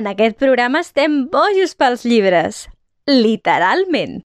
En 0.00 0.06
aquest 0.08 0.38
programa 0.40 0.80
estem 0.80 1.26
bojos 1.28 1.74
pels 1.76 2.06
llibres. 2.08 2.60
Literalment. 3.04 4.22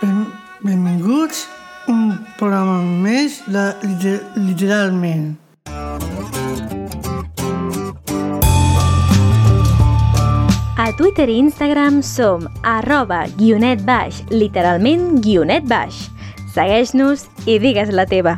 Ben, 0.00 0.18
benvinguts 0.64 1.44
a 1.86 1.92
un 1.94 2.02
programa 2.40 2.80
més 3.06 3.38
de 3.46 3.68
liter, 3.84 4.16
Literalment. 4.48 5.30
A 10.90 10.92
Twitter 10.92 11.28
i 11.30 11.36
Instagram 11.38 12.00
som 12.02 12.48
arroba 12.66 13.20
guionet 13.38 13.84
baix, 13.86 14.16
literalment 14.34 15.20
guionet 15.22 15.68
baix. 15.70 16.00
Segueix-nos 16.50 17.28
i 17.46 17.60
digues 17.62 17.92
la 17.94 18.08
teva. 18.10 18.32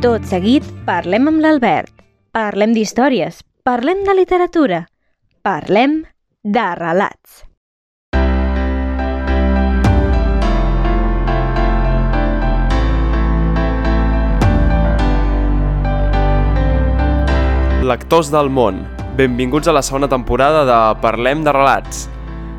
Tot 0.00 0.24
seguit, 0.32 0.64
parlem 0.88 1.28
amb 1.28 1.44
l'Albert. 1.44 1.92
Parlem 2.32 2.72
d'històries, 2.72 3.44
parlem 3.60 4.06
de 4.08 4.16
literatura, 4.16 4.86
parlem 5.44 6.06
de 6.40 6.70
relats. 6.80 7.42
Lectors 17.84 18.30
del 18.32 18.48
món, 18.48 18.78
benvinguts 19.18 19.68
a 19.68 19.72
la 19.76 19.82
segona 19.84 20.08
temporada 20.08 20.62
de 20.64 20.76
Parlem 21.02 21.42
de 21.44 21.52
relats. 21.52 22.06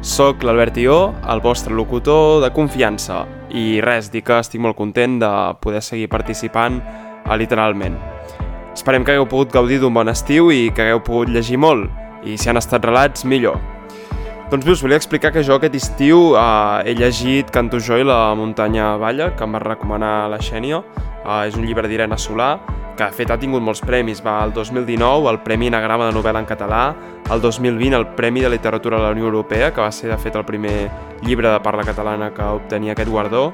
Soc 0.05 0.43
l'Albert 0.45 0.77
Ió, 0.77 0.97
el 1.33 1.41
vostre 1.41 1.73
locutor 1.73 2.43
de 2.43 2.51
confiança, 2.53 3.23
i 3.49 3.81
res, 3.81 4.11
dir 4.13 4.21
que 4.27 4.37
estic 4.37 4.61
molt 4.61 4.77
content 4.77 5.17
de 5.23 5.31
poder 5.65 5.81
seguir 5.81 6.11
participant 6.13 6.77
a 7.25 7.39
Literalment. 7.41 7.97
Esperem 8.75 9.01
que 9.01 9.15
hagueu 9.15 9.25
pogut 9.31 9.55
gaudir 9.55 9.79
d'un 9.81 9.97
bon 9.97 10.13
estiu 10.13 10.51
i 10.53 10.67
que 10.69 10.85
hagueu 10.85 11.01
pogut 11.07 11.33
llegir 11.33 11.57
molt, 11.57 11.89
i 12.21 12.37
si 12.37 12.51
han 12.51 12.61
estat 12.61 12.85
relats, 12.85 13.25
millor. 13.25 13.57
Doncs 14.45 14.61
bé, 14.61 14.73
us 14.75 14.81
volia 14.83 14.97
explicar 14.99 15.31
que 15.33 15.41
jo 15.41 15.55
aquest 15.57 15.73
estiu 15.73 16.35
eh, 16.37 16.83
he 16.85 16.93
llegit 16.93 17.49
Canto 17.49 17.79
jo 17.81 17.97
i 17.97 18.03
la 18.05 18.35
muntanya 18.37 18.91
balla, 19.01 19.31
que 19.33 19.41
em 19.41 19.55
va 19.57 19.61
recomanar 19.63 20.29
la 20.29 20.37
Xènia. 20.37 20.83
Eh, 21.25 21.47
és 21.47 21.55
un 21.57 21.65
llibre 21.65 21.89
d'Irene 21.89 22.13
Solà, 22.21 22.51
que 22.93 23.07
de 23.07 23.17
fet 23.17 23.33
ha 23.33 23.39
tingut 23.41 23.65
molts 23.65 23.81
premis. 23.81 24.21
Va 24.21 24.37
el 24.45 24.53
2019 24.53 25.31
el 25.31 25.39
Premi 25.41 25.71
Inagrama 25.71 26.11
de 26.11 26.13
novel·la 26.13 26.43
en 26.43 26.49
català, 26.51 26.83
el 27.33 27.41
2020 27.41 27.97
el 27.97 28.05
Premi 28.13 28.45
de 28.45 28.51
Literatura 28.53 28.99
de 29.01 29.07
la 29.07 29.15
Unió 29.17 29.25
Europea, 29.31 29.71
que 29.73 29.81
va 29.81 29.89
ser 29.91 30.11
de 30.13 30.19
fet 30.21 30.37
el 30.37 30.45
primer 30.45 30.91
llibre 31.25 31.49
de 31.49 31.59
parla 31.65 31.83
catalana 31.83 32.29
que 32.29 32.45
obtenia 32.45 32.93
aquest 32.93 33.09
guardó, 33.09 33.47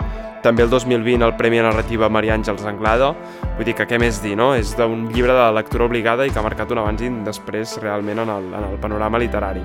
també 0.43 0.67
el 0.67 0.69
2020 0.69 1.23
el 1.23 1.37
Premi 1.39 1.63
Narrativa 1.63 2.11
Maria 2.11 2.35
Àngels 2.35 2.67
Anglada, 2.67 3.13
vull 3.55 3.63
dir 3.63 3.77
que 3.79 3.87
què 3.87 4.01
més 4.01 4.19
dir, 4.19 4.35
no? 4.35 4.51
És 4.59 4.75
d'un 4.75 5.07
llibre 5.15 5.39
de 5.39 5.47
lectura 5.55 5.87
obligada 5.87 6.27
i 6.27 6.35
que 6.35 6.43
ha 6.43 6.43
marcat 6.43 6.75
un 6.75 6.83
abans 6.83 6.99
i 6.99 7.07
un 7.07 7.23
després 7.23 7.79
realment 7.79 8.25
en 8.27 8.35
el, 8.35 8.51
en 8.51 8.71
el 8.73 8.79
panorama 8.83 9.23
literari. 9.23 9.63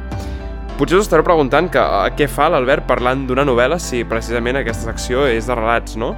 Potser 0.77 0.99
us 0.99 1.07
estareu 1.07 1.25
preguntant 1.25 1.71
que, 1.73 1.81
a 1.81 2.11
què 2.13 2.27
fa 2.29 2.51
l'Albert 2.53 2.85
parlant 2.85 3.23
d'una 3.25 3.47
novel·la 3.49 3.79
si 3.81 4.03
precisament 4.05 4.59
aquesta 4.59 4.91
secció 4.91 5.23
és 5.25 5.47
de 5.49 5.55
relats, 5.57 5.95
no? 5.97 6.11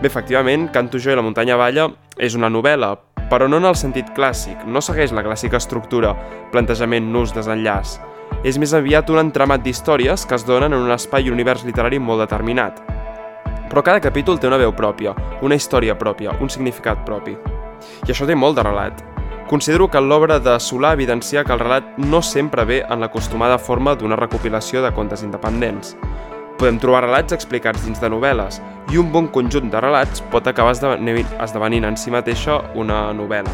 Bé, 0.00 0.08
efectivament, 0.08 0.64
Canto 0.74 0.98
jo 0.98 1.12
i 1.12 1.14
la 1.14 1.22
muntanya 1.22 1.54
balla 1.54 1.84
és 2.18 2.34
una 2.34 2.50
novel·la, 2.50 2.88
però 3.30 3.46
no 3.46 3.60
en 3.62 3.68
el 3.70 3.78
sentit 3.78 4.10
clàssic, 4.16 4.64
no 4.66 4.82
segueix 4.82 5.14
la 5.14 5.22
clàssica 5.22 5.60
estructura, 5.62 6.16
plantejament, 6.50 7.06
nus, 7.06 7.30
desenllaç. 7.36 8.00
És 8.42 8.58
més 8.58 8.74
aviat 8.74 9.14
un 9.14 9.22
entramat 9.22 9.62
d'històries 9.62 10.26
que 10.26 10.34
es 10.34 10.46
donen 10.48 10.74
en 10.74 10.88
un 10.88 10.90
espai 10.96 11.28
i 11.28 11.30
univers 11.30 11.62
literari 11.62 12.02
molt 12.02 12.24
determinat. 12.24 12.82
Però 13.70 13.86
cada 13.86 14.02
capítol 14.02 14.42
té 14.42 14.50
una 14.50 14.58
veu 14.58 14.74
pròpia, 14.74 15.14
una 15.46 15.54
història 15.54 15.94
pròpia, 15.94 16.34
un 16.42 16.50
significat 16.50 17.06
propi. 17.06 17.38
I 18.08 18.10
això 18.10 18.26
té 18.26 18.34
molt 18.34 18.58
de 18.58 18.66
relat. 18.66 19.06
Considero 19.50 19.88
que 19.90 19.98
l'obra 19.98 20.36
de 20.38 20.52
Solà 20.62 20.92
evidencia 20.94 21.42
que 21.42 21.50
el 21.50 21.58
relat 21.58 21.96
no 21.98 22.20
sempre 22.22 22.62
ve 22.64 22.76
en 22.86 23.00
l'acostumada 23.02 23.56
forma 23.58 23.96
d'una 23.98 24.14
recopilació 24.14 24.78
de 24.84 24.92
contes 24.94 25.24
independents. 25.26 25.96
Podem 26.60 26.78
trobar 26.78 27.00
relats 27.02 27.34
explicats 27.34 27.82
dins 27.82 27.98
de 27.98 28.12
novel·les, 28.14 28.60
i 28.94 29.00
un 29.02 29.10
bon 29.10 29.26
conjunt 29.34 29.66
de 29.72 29.80
relats 29.82 30.22
pot 30.30 30.46
acabar 30.46 30.76
esdevenint, 30.76 31.88
en 31.88 31.98
si 31.98 32.14
mateixa 32.14 32.60
una 32.78 33.08
novel·la. 33.10 33.50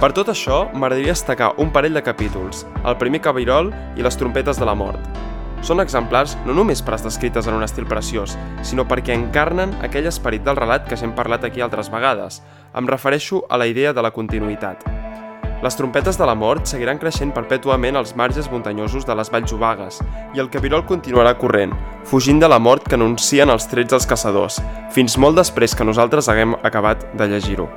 Per 0.00 0.14
tot 0.16 0.32
això, 0.32 0.62
m'agradaria 0.72 1.12
destacar 1.12 1.52
un 1.60 1.68
parell 1.68 2.00
de 2.00 2.06
capítols, 2.06 2.64
el 2.80 2.96
primer 2.96 3.20
cabirol 3.20 3.68
i 4.00 4.08
les 4.08 4.16
trompetes 4.16 4.56
de 4.56 4.64
la 4.64 4.72
mort. 4.74 5.04
Són 5.60 5.82
exemplars 5.82 6.36
no 6.46 6.54
només 6.56 6.80
per 6.80 6.96
estar 6.96 7.12
escrites 7.12 7.46
en 7.46 7.58
un 7.58 7.64
estil 7.66 7.88
preciós, 7.88 8.36
sinó 8.64 8.86
perquè 8.88 9.12
encarnen 9.16 9.74
aquell 9.84 10.08
esperit 10.08 10.46
del 10.46 10.56
relat 10.56 10.88
que 10.88 10.96
ja 10.96 11.04
hem 11.08 11.12
parlat 11.16 11.44
aquí 11.44 11.60
altres 11.60 11.92
vegades. 11.92 12.40
Em 12.74 12.88
refereixo 12.88 13.44
a 13.48 13.60
la 13.60 13.68
idea 13.68 13.92
de 13.92 14.02
la 14.02 14.12
continuïtat. 14.14 14.86
Les 15.60 15.76
trompetes 15.76 16.16
de 16.16 16.24
la 16.24 16.34
mort 16.34 16.64
seguiran 16.64 16.96
creixent 17.02 17.34
perpètuament 17.36 17.98
als 18.00 18.14
marges 18.16 18.48
muntanyosos 18.48 19.04
de 19.04 19.16
les 19.18 19.28
valls 19.28 19.52
obagues 19.52 20.00
i 20.32 20.40
el 20.40 20.48
cabirol 20.48 20.86
continuarà 20.88 21.34
corrent, 21.36 21.76
fugint 22.08 22.40
de 22.40 22.48
la 22.48 22.58
mort 22.58 22.88
que 22.88 22.96
anuncien 22.96 23.52
els 23.52 23.68
trets 23.68 23.92
dels 23.92 24.08
caçadors, 24.08 24.62
fins 24.96 25.18
molt 25.20 25.36
després 25.36 25.76
que 25.76 25.84
nosaltres 25.84 26.32
haguem 26.32 26.56
acabat 26.64 27.04
de 27.12 27.28
llegir-ho. 27.28 27.68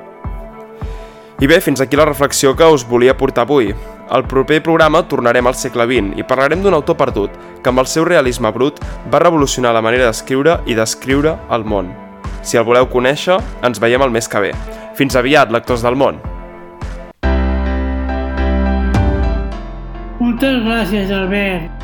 I 1.40 1.48
bé, 1.50 1.60
fins 1.60 1.80
aquí 1.80 1.96
la 1.96 2.04
reflexió 2.06 2.54
que 2.54 2.66
us 2.70 2.84
volia 2.86 3.16
portar 3.18 3.42
avui. 3.42 3.72
Al 4.08 4.22
proper 4.30 4.60
programa 4.62 5.02
tornarem 5.08 5.46
al 5.46 5.56
segle 5.58 5.86
XX 5.88 6.18
i 6.20 6.22
parlarem 6.22 6.62
d'un 6.62 6.76
autor 6.76 6.94
perdut 7.00 7.34
que 7.62 7.72
amb 7.72 7.82
el 7.82 7.88
seu 7.90 8.04
realisme 8.06 8.52
brut 8.54 8.78
va 9.10 9.18
revolucionar 9.18 9.72
la 9.74 9.82
manera 9.82 10.06
d'escriure 10.06 10.60
i 10.70 10.76
d'escriure 10.78 11.34
el 11.50 11.64
món. 11.66 11.90
Si 12.44 12.60
el 12.60 12.66
voleu 12.68 12.86
conèixer, 12.86 13.40
ens 13.66 13.80
veiem 13.82 14.04
el 14.04 14.14
mes 14.14 14.28
que 14.28 14.46
ve. 14.46 14.52
Fins 14.94 15.16
aviat, 15.16 15.50
lectors 15.50 15.82
del 15.82 15.98
món! 15.98 16.20
Moltes 20.20 20.60
gràcies, 20.62 21.10
Albert. 21.10 21.82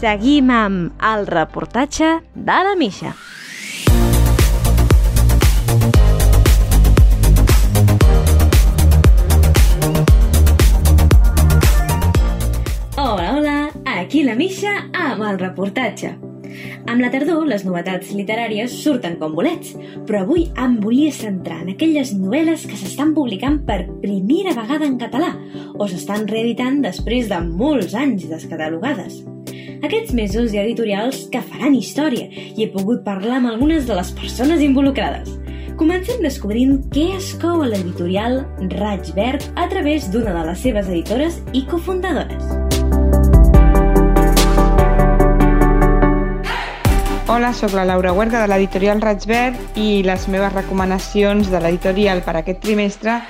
Seguim 0.00 0.48
amb 0.48 1.04
el 1.04 1.26
reportatge 1.28 2.08
de 2.32 2.62
la 2.64 2.72
Misha. 2.80 3.12
Aquí 14.10 14.24
la 14.26 14.34
Misha 14.34 14.72
amb 14.90 15.20
el 15.22 15.36
reportatge. 15.38 16.08
Amb 16.90 16.98
la 16.98 17.12
tardor, 17.12 17.44
les 17.46 17.62
novetats 17.62 18.08
literàries 18.10 18.72
surten 18.82 19.14
com 19.20 19.36
bolets, 19.38 19.76
però 20.08 20.24
avui 20.24 20.48
em 20.58 20.72
volia 20.82 21.12
centrar 21.14 21.60
en 21.62 21.68
aquelles 21.76 22.10
novel·les 22.18 22.64
que 22.66 22.74
s'estan 22.74 23.12
publicant 23.14 23.60
per 23.68 23.84
primera 24.02 24.50
vegada 24.56 24.88
en 24.88 24.96
català 24.98 25.28
o 25.76 25.86
s'estan 25.86 26.26
reeditant 26.26 26.80
després 26.82 27.30
de 27.30 27.38
molts 27.46 27.94
anys 27.94 28.24
descatalogades. 28.32 29.20
Aquests 29.86 30.10
mesos 30.18 30.50
hi 30.50 30.58
ha 30.58 30.64
editorials 30.66 31.28
que 31.30 31.44
faran 31.52 31.76
història 31.78 32.26
i 32.34 32.64
he 32.64 32.72
pogut 32.72 33.04
parlar 33.06 33.36
amb 33.38 33.52
algunes 33.52 33.86
de 33.86 33.94
les 34.00 34.10
persones 34.18 34.64
involucrades. 34.66 35.36
Comencem 35.78 36.18
descobrint 36.26 36.80
què 36.90 37.12
es 37.20 37.30
cou 37.38 37.62
a 37.62 37.70
l'editorial 37.70 38.42
Raig 38.74 39.14
Verd 39.14 39.46
a 39.54 39.68
través 39.70 40.10
d'una 40.10 40.34
de 40.34 40.42
les 40.50 40.66
seves 40.66 40.90
editores 40.90 41.38
i 41.54 41.62
cofundadores. 41.70 42.59
Hola, 47.32 47.52
sóc 47.54 47.74
la 47.74 47.84
Laura 47.84 48.10
Huerga 48.12 48.40
de 48.42 48.48
l'editorial 48.50 48.98
Raig 48.98 49.22
Verd 49.30 49.76
i 49.78 50.00
les 50.02 50.24
meves 50.26 50.50
recomanacions 50.50 51.46
de 51.46 51.60
l'editorial 51.62 52.24
per 52.26 52.32
aquest 52.40 52.58
trimestre 52.64 53.20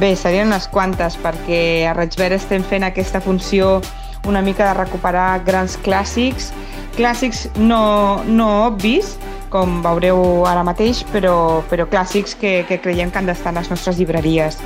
bé, 0.00 0.14
serien 0.16 0.48
unes 0.48 0.70
quantes 0.72 1.18
perquè 1.20 1.58
a 1.84 1.92
Raig 1.92 2.16
Verd 2.16 2.38
estem 2.38 2.64
fent 2.64 2.86
aquesta 2.86 3.20
funció 3.20 3.82
una 4.24 4.40
mica 4.40 4.70
de 4.70 4.78
recuperar 4.78 5.42
grans 5.44 5.76
clàssics, 5.84 6.48
clàssics 6.96 7.44
no, 7.60 8.24
no 8.24 8.48
obvis, 8.70 9.18
com 9.52 9.82
veureu 9.84 10.46
ara 10.48 10.64
mateix, 10.64 11.04
però, 11.12 11.60
però 11.68 11.84
clàssics 11.92 12.32
que, 12.40 12.62
que 12.64 12.80
creiem 12.80 13.12
que 13.12 13.20
han 13.20 13.28
d'estar 13.28 13.52
en 13.52 13.60
les 13.60 13.68
nostres 13.68 14.00
llibreries. 14.00 14.62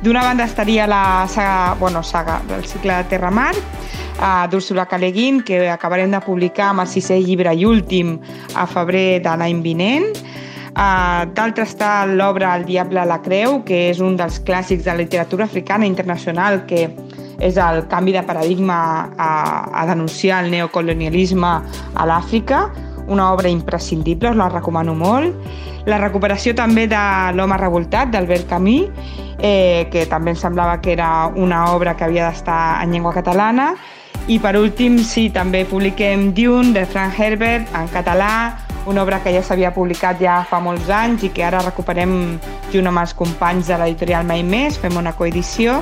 D'una 0.00 0.24
banda 0.24 0.48
estaria 0.48 0.88
la 0.88 1.28
saga, 1.28 1.74
bueno, 1.78 2.00
saga 2.02 2.40
del 2.48 2.64
cicle 2.64 2.96
Terramar, 3.12 3.52
uh, 4.18 4.46
d'Úrsula 4.50 4.86
Caleguin, 4.90 5.42
que 5.46 5.68
acabarem 5.70 6.10
de 6.10 6.20
publicar 6.24 6.70
amb 6.70 6.84
el 6.84 6.90
sisè 6.90 7.18
llibre 7.20 7.54
i 7.54 7.64
últim 7.68 8.18
a 8.54 8.66
febrer 8.66 9.22
de 9.24 9.36
l'any 9.38 9.62
vinent. 9.64 10.10
Uh, 10.72 11.28
D'altra 11.36 11.66
està 11.68 11.90
l'obra 12.08 12.54
El 12.56 12.64
diable 12.68 13.00
a 13.02 13.08
la 13.08 13.20
creu, 13.24 13.60
que 13.64 13.88
és 13.90 14.00
un 14.00 14.16
dels 14.16 14.40
clàssics 14.44 14.86
de 14.86 14.92
la 14.92 15.02
literatura 15.04 15.44
africana 15.44 15.86
internacional 15.86 16.64
que 16.66 16.86
és 17.42 17.58
el 17.58 17.82
canvi 17.90 18.14
de 18.14 18.22
paradigma 18.22 18.78
a, 19.18 19.32
a 19.82 19.86
denunciar 19.90 20.44
el 20.44 20.50
neocolonialisme 20.52 21.50
a 21.94 22.06
l'Àfrica, 22.06 22.68
una 23.08 23.32
obra 23.32 23.50
imprescindible, 23.50 24.30
us 24.30 24.38
la 24.38 24.48
recomano 24.48 24.94
molt. 24.94 25.34
La 25.90 25.98
recuperació 25.98 26.54
també 26.54 26.86
de 26.86 27.02
L'home 27.34 27.58
revoltat, 27.58 28.12
d'Albert 28.12 28.46
Camus, 28.48 29.10
eh, 29.42 29.88
que 29.90 30.06
també 30.06 30.32
em 30.32 30.38
semblava 30.38 30.78
que 30.80 30.92
era 30.94 31.26
una 31.34 31.64
obra 31.74 31.96
que 31.96 32.06
havia 32.06 32.28
d'estar 32.30 32.78
en 32.84 32.94
llengua 32.94 33.12
catalana. 33.12 33.72
I 34.28 34.38
per 34.38 34.54
últim, 34.54 35.00
sí, 35.02 35.30
també 35.34 35.64
publiquem 35.66 36.28
Dune, 36.34 36.70
de 36.76 36.84
Frank 36.86 37.18
Herbert, 37.18 37.72
en 37.74 37.88
català, 37.90 38.58
una 38.86 39.02
obra 39.02 39.18
que 39.22 39.32
ja 39.34 39.42
s'havia 39.42 39.72
publicat 39.74 40.20
ja 40.22 40.40
fa 40.46 40.60
molts 40.62 40.88
anys 40.90 41.24
i 41.26 41.30
que 41.34 41.42
ara 41.46 41.62
recuperem 41.62 42.38
junt 42.72 42.90
amb 42.90 43.02
els 43.02 43.14
companys 43.18 43.70
de 43.70 43.78
l'editorial 43.78 44.26
Mai 44.26 44.42
Més, 44.46 44.78
fem 44.78 44.94
una 44.98 45.12
coedició 45.18 45.80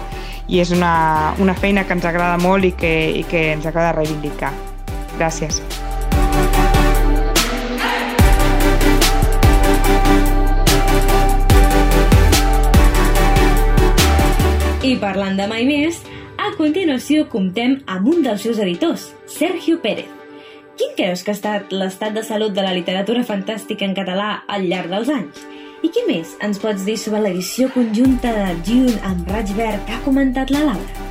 i 0.48 0.60
és 0.60 0.72
una, 0.72 1.34
una 1.38 1.54
feina 1.54 1.84
que 1.84 1.96
ens 1.96 2.04
agrada 2.08 2.40
molt 2.40 2.64
i 2.64 2.72
que, 2.76 2.92
i 3.20 3.24
que 3.28 3.50
ens 3.54 3.68
agrada 3.68 3.92
reivindicar. 4.00 4.52
Gràcies. 5.18 5.60
I 14.80 14.96
parlant 14.96 15.36
de 15.36 15.44
mai 15.46 15.68
més, 15.68 16.00
a 16.40 16.54
continuació 16.56 17.26
comptem 17.28 17.74
amb 17.90 18.06
un 18.08 18.22
dels 18.24 18.40
seus 18.46 18.58
editors, 18.62 19.10
Sergio 19.28 19.76
Pérez. 19.82 20.08
Quin 20.80 20.94
creus 20.96 21.20
que 21.20 21.34
ha 21.34 21.36
estat 21.36 21.72
l'estat 21.74 22.14
de 22.16 22.22
salut 22.24 22.54
de 22.56 22.62
la 22.64 22.72
literatura 22.72 23.24
fantàstica 23.28 23.84
en 23.84 23.92
català 23.96 24.30
al 24.48 24.64
llarg 24.70 24.88
dels 24.88 25.10
anys? 25.12 25.42
I 25.84 25.90
què 25.92 26.04
més 26.06 26.32
ens 26.44 26.60
pots 26.62 26.86
dir 26.86 26.96
sobre 27.00 27.20
l'edició 27.26 27.68
conjunta 27.74 28.32
de 28.32 28.54
Dune 28.64 28.96
amb 29.08 29.28
Raig 29.28 29.52
Verd 29.58 29.84
que 29.84 29.96
ha 29.96 30.04
comentat 30.06 30.52
la 30.54 30.62
Laura? 30.70 31.08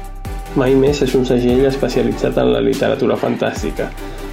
Mai 0.57 0.73
més 0.73 1.03
és 1.05 1.13
un 1.13 1.27
segell 1.29 1.61
especialitzat 1.69 2.39
en 2.41 2.49
la 2.55 2.63
literatura 2.65 3.17
fantàstica. 3.21 3.91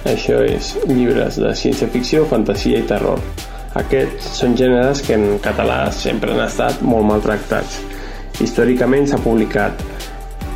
Això 0.09 0.39
és 0.49 0.71
llibres 0.89 1.37
de 1.43 1.53
ciència-ficció, 1.61 2.25
fantasia 2.31 2.81
i 2.81 2.87
terror. 2.89 3.21
Aquests 3.77 4.31
són 4.39 4.57
gèneres 4.57 5.05
que 5.05 5.13
en 5.13 5.37
català 5.45 5.83
sempre 5.93 6.33
han 6.33 6.41
estat 6.47 6.81
molt 6.81 7.05
maltractats. 7.11 7.77
Històricament 8.41 9.05
s'ha 9.09 9.21
publicat 9.21 9.85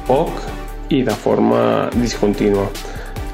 poc 0.07 0.42
i 0.92 1.01
de 1.07 1.15
forma 1.15 1.89
discontínua. 1.95 2.68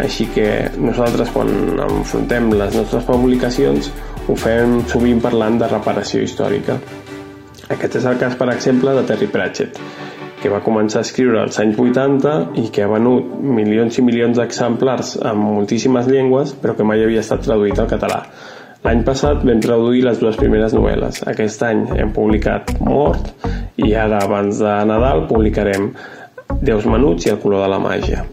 Així 0.04 0.28
que 0.30 0.48
nosaltres 0.78 1.32
quan 1.34 1.50
enfrontem 1.88 2.52
les 2.54 2.76
nostres 2.78 3.06
publicacions 3.08 3.90
ho 4.28 4.36
fem 4.38 4.82
sovint 4.92 5.22
parlant 5.24 5.58
de 5.62 5.70
reparació 5.72 6.22
històrica. 6.22 6.78
Aquest 7.74 7.98
és 8.00 8.06
el 8.08 8.20
cas, 8.22 8.36
per 8.40 8.52
exemple, 8.54 8.94
de 8.96 9.04
Terry 9.08 9.28
Pratchett, 9.32 9.80
que 10.42 10.52
va 10.54 10.62
començar 10.64 11.02
a 11.02 11.08
escriure 11.08 11.42
als 11.42 11.58
anys 11.64 11.80
80 11.82 12.36
i 12.62 12.68
que 12.74 12.86
ha 12.86 12.92
venut 12.92 13.34
milions 13.42 13.98
i 13.98 14.06
milions 14.06 14.38
d'exemplars 14.38 15.16
en 15.18 15.42
moltíssimes 15.42 16.08
llengües, 16.12 16.54
però 16.62 16.78
que 16.78 16.86
mai 16.88 17.04
havia 17.04 17.24
estat 17.26 17.44
traduït 17.48 17.82
al 17.82 17.90
català. 17.90 18.22
L'any 18.86 19.02
passat 19.08 19.42
vam 19.44 19.60
traduir 19.64 20.04
les 20.06 20.20
dues 20.22 20.38
primeres 20.40 20.76
novel·les. 20.78 21.24
Aquest 21.28 21.64
any 21.66 21.88
hem 21.98 22.14
publicat 22.16 22.70
Mort 22.86 23.34
i 23.84 23.92
ara, 23.98 24.22
abans 24.22 24.62
de 24.62 24.76
Nadal, 24.88 25.26
publicarem 25.28 25.90
Déus 26.62 26.86
menuts 26.90 27.28
i 27.28 27.34
el 27.34 27.40
color 27.40 27.66
de 27.66 27.70
la 27.72 27.80
màgia. 27.80 28.26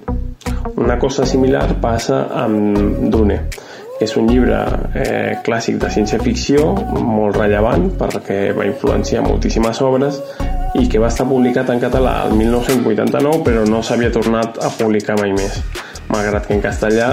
Una 0.77 0.99
cosa 0.99 1.27
similar 1.27 1.69
passa 1.81 2.25
amb 2.45 3.09
Dune, 3.13 3.39
és 4.03 4.17
un 4.19 4.27
llibre 4.27 4.59
eh, 4.99 5.37
clàssic 5.47 5.79
de 5.83 5.91
ciència-ficció 5.93 6.67
molt 6.99 7.39
rellevant 7.39 7.91
perquè 7.99 8.39
va 8.57 8.67
influenciar 8.67 9.23
moltíssimes 9.27 9.81
obres 9.87 10.21
i 10.81 10.89
que 10.91 10.99
va 10.99 11.13
estar 11.13 11.29
publicat 11.31 11.71
en 11.71 11.83
català 11.83 12.17
el 12.27 12.35
1989 12.41 13.45
però 13.47 13.63
no 13.71 13.83
s'havia 13.87 14.11
tornat 14.15 14.59
a 14.59 14.73
publicar 14.75 15.15
mai 15.21 15.33
més 15.37 15.61
malgrat 16.11 16.49
que 16.49 16.57
en 16.57 16.63
castellà 16.65 17.09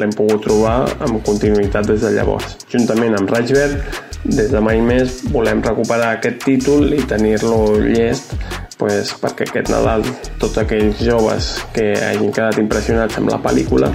l'hem 0.00 0.12
pogut 0.16 0.42
trobar 0.48 0.78
amb 1.06 1.20
continuïtat 1.24 1.86
des 1.88 2.02
de 2.02 2.10
llavors. 2.16 2.56
Juntament 2.72 3.14
amb 3.16 3.30
Verd, 3.30 4.00
des 4.24 4.50
de 4.52 4.60
mai 4.60 4.80
més 4.84 5.20
volem 5.32 5.62
recuperar 5.64 6.16
aquest 6.16 6.42
títol 6.44 6.92
i 6.96 7.04
tenir-lo 7.08 7.78
llest 7.80 8.34
pues, 8.80 9.12
perquè 9.20 9.44
aquest 9.46 9.68
Nadal 9.70 10.02
tots 10.40 10.56
aquells 10.62 11.00
joves 11.04 11.52
que 11.76 11.92
hagin 12.00 12.32
quedat 12.32 12.58
impressionats 12.62 13.20
amb 13.20 13.28
la 13.30 13.38
pel·lícula 13.44 13.92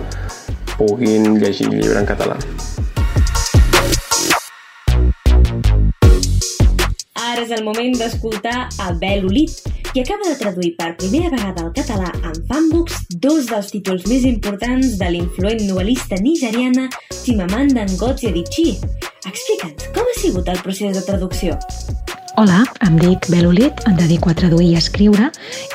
puguin 0.78 1.40
llegir 1.42 1.72
el 1.72 1.80
llibre 1.80 2.04
en 2.04 2.10
català. 2.10 2.38
Ara 7.16 7.42
és 7.44 7.52
el 7.56 7.66
moment 7.66 7.98
d'escoltar 8.00 8.70
a 8.84 8.92
Bel 9.02 9.26
Olit, 9.28 9.58
qui 9.92 10.04
acaba 10.04 10.28
de 10.28 10.38
traduir 10.40 10.74
per 10.78 10.94
primera 11.00 11.32
vegada 11.34 11.66
al 11.66 11.74
català 11.76 12.12
en 12.22 12.38
fanbooks 12.50 13.06
dos 13.26 13.50
dels 13.50 13.72
títols 13.74 14.06
més 14.12 14.28
importants 14.30 14.98
de 15.02 15.12
l'influent 15.16 15.64
novel·lista 15.66 16.20
nigeriana 16.22 16.90
Chimamanda 17.24 17.88
Ngozi 17.96 18.30
Adichie. 18.32 18.78
Explica'ns, 19.26 19.90
com 19.96 20.06
ha 20.06 20.20
sigut 20.20 20.52
el 20.52 20.62
procés 20.62 21.00
de 21.00 21.06
traducció? 21.08 21.58
Hola, 22.38 22.66
em 22.84 22.98
dic 23.00 23.30
Belolit, 23.32 23.80
em 23.88 23.94
dedico 23.96 24.28
a 24.28 24.34
traduir 24.36 24.74
i 24.74 24.76
a 24.76 24.82
escriure 24.84 25.30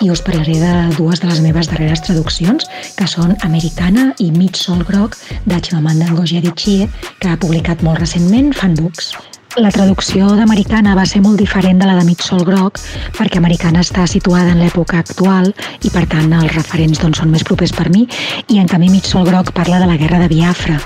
i 0.05 0.11
us 0.13 0.21
parlaré 0.21 0.59
de 0.61 0.73
dues 0.99 1.23
de 1.23 1.31
les 1.31 1.41
meves 1.41 1.71
darreres 1.73 2.05
traduccions, 2.05 2.69
que 2.99 3.09
són 3.09 3.33
Americana 3.49 4.11
i 4.21 4.29
Mig 4.37 4.61
Sol 4.61 4.85
Groc, 4.85 5.17
de 5.49 5.57
Chimamanda 5.57 6.13
Ngozi 6.13 6.43
Adichie, 6.43 6.93
que 7.17 7.33
ha 7.33 7.41
publicat 7.41 7.81
molt 7.87 8.05
recentment 8.05 8.53
Fanbooks. 8.61 9.15
La 9.59 9.73
traducció 9.75 10.29
d'Americana 10.39 10.93
va 10.95 11.03
ser 11.11 11.19
molt 11.25 11.41
diferent 11.41 11.81
de 11.83 11.87
la 11.89 11.97
de 11.99 12.05
Mig 12.07 12.21
Sol 12.23 12.45
Groc 12.47 12.79
perquè 13.17 13.41
Americana 13.41 13.81
està 13.83 14.05
situada 14.07 14.53
en 14.53 14.61
l'època 14.63 15.01
actual 15.03 15.49
i 15.83 15.91
per 15.91 16.05
tant 16.13 16.31
els 16.39 16.53
referents 16.55 17.01
doncs, 17.03 17.19
són 17.19 17.33
més 17.35 17.43
propers 17.43 17.73
per 17.75 17.89
mi. 17.91 18.05
I 18.47 18.61
en 18.63 18.71
canvi 18.71 18.93
Mig 18.93 19.09
Sol 19.11 19.27
Groc 19.27 19.51
parla 19.57 19.81
de 19.83 19.89
la 19.91 19.97
guerra 19.99 20.21
de 20.23 20.29
Biafra. 20.31 20.77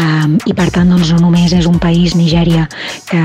Um, 0.00 0.38
i 0.48 0.54
per 0.56 0.70
tant 0.72 0.94
doncs, 0.94 1.10
no 1.12 1.26
només 1.26 1.52
és 1.52 1.68
un 1.68 1.76
país, 1.82 2.14
Nigèria, 2.16 2.64
que, 3.10 3.20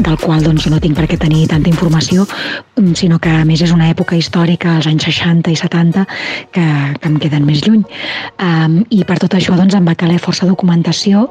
del 0.00 0.16
qual 0.22 0.40
doncs, 0.46 0.64
no 0.72 0.80
tinc 0.80 0.96
per 0.96 1.10
què 1.12 1.20
tenir 1.20 1.44
tanta 1.52 1.68
informació 1.68 2.24
mm, 2.24 2.96
sinó 2.96 3.20
que 3.20 3.34
a 3.42 3.44
més 3.44 3.60
és 3.60 3.76
una 3.76 3.90
època 3.92 4.16
històrica, 4.16 4.78
als 4.78 4.88
anys 4.88 5.10
60 5.10 5.52
i 5.52 5.60
70 5.60 6.06
que, 6.56 6.64
que 6.96 7.12
em 7.12 7.20
queden 7.20 7.44
més 7.44 7.60
lluny. 7.66 7.84
Um, 8.40 8.80
i 8.88 9.04
per 9.04 9.20
tot 9.20 9.36
això 9.36 9.60
doncs, 9.60 9.76
em 9.76 9.84
va 9.84 9.98
caler 9.98 10.16
força 10.24 10.48
documentació 10.48 11.28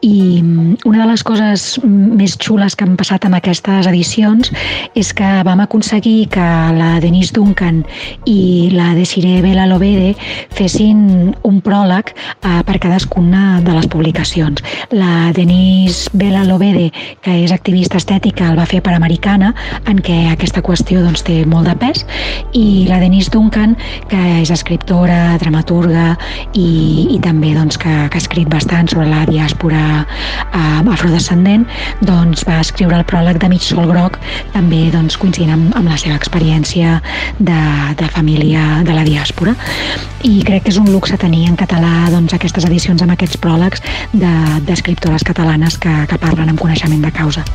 i 0.00 0.40
mm, 0.40 0.88
una 0.88 1.04
de 1.04 1.12
les 1.12 1.28
coses 1.28 1.74
més 1.84 2.37
xules 2.42 2.76
que 2.76 2.86
han 2.86 2.96
passat 2.98 3.24
amb 3.26 3.38
aquestes 3.38 3.86
edicions 3.90 4.50
és 4.98 5.12
que 5.16 5.28
vam 5.46 5.60
aconseguir 5.64 6.28
que 6.32 6.46
la 6.76 6.98
Denise 7.02 7.34
Duncan 7.36 7.82
i 8.28 8.70
la 8.74 8.92
Desiree 8.96 9.42
Bela 9.42 9.66
Lobede 9.70 10.14
fessin 10.54 11.34
un 11.46 11.60
pròleg 11.64 12.12
eh, 12.12 12.60
per 12.66 12.78
cadascuna 12.82 13.60
de 13.64 13.74
les 13.76 13.88
publicacions. 13.90 14.62
La 14.92 15.30
Denise 15.36 16.10
Bela 16.12 16.44
Lobede, 16.48 16.90
que 17.22 17.36
és 17.44 17.52
activista 17.54 17.98
estètica, 18.00 18.50
el 18.50 18.58
va 18.58 18.66
fer 18.68 18.82
per 18.84 18.94
Americana, 18.96 19.52
en 19.90 20.02
què 20.04 20.18
aquesta 20.32 20.62
qüestió 20.64 21.02
doncs, 21.04 21.24
té 21.26 21.40
molt 21.48 21.68
de 21.68 21.76
pes, 21.78 22.04
i 22.52 22.86
la 22.88 23.00
Denise 23.02 23.32
Duncan, 23.34 23.76
que 24.10 24.20
és 24.42 24.52
escriptora, 24.54 25.36
dramaturga 25.42 26.12
i, 26.54 27.08
i 27.14 27.18
també 27.24 27.54
doncs, 27.56 27.78
que, 27.80 27.94
que 28.08 28.20
ha 28.20 28.24
escrit 28.24 28.48
bastant 28.52 28.90
sobre 28.90 29.08
la 29.10 29.24
diàspora 29.28 29.82
eh, 30.04 30.92
afrodescendent, 30.98 31.66
doncs 32.06 32.27
doncs, 32.28 32.44
va 32.44 32.58
escriure 32.60 32.98
el 32.98 33.06
pròleg 33.08 33.38
de 33.40 33.48
Mig 33.48 33.64
Sol 33.64 33.88
Groc, 33.88 34.18
també 34.52 34.88
doncs, 34.92 35.16
coincidint 35.20 35.54
amb, 35.54 35.72
amb 35.78 35.88
la 35.88 35.96
seva 36.00 36.18
experiència 36.18 36.98
de, 37.38 37.60
de 37.96 38.10
família 38.12 38.82
de 38.84 38.96
la 38.96 39.06
diàspora. 39.08 39.56
I 40.28 40.42
crec 40.44 40.66
que 40.66 40.74
és 40.74 40.80
un 40.80 40.90
luxe 40.92 41.16
tenir 41.16 41.46
en 41.48 41.56
català 41.56 42.10
doncs, 42.12 42.36
aquestes 42.36 42.68
edicions 42.68 43.02
amb 43.04 43.16
aquests 43.16 43.40
pròlegs 43.40 43.84
d'escriptores 44.12 45.24
de, 45.24 45.32
catalanes 45.32 45.80
que, 45.80 45.94
que 46.10 46.20
parlen 46.20 46.52
amb 46.52 46.60
coneixement 46.60 47.04
de 47.04 47.14
causa. 47.16 47.46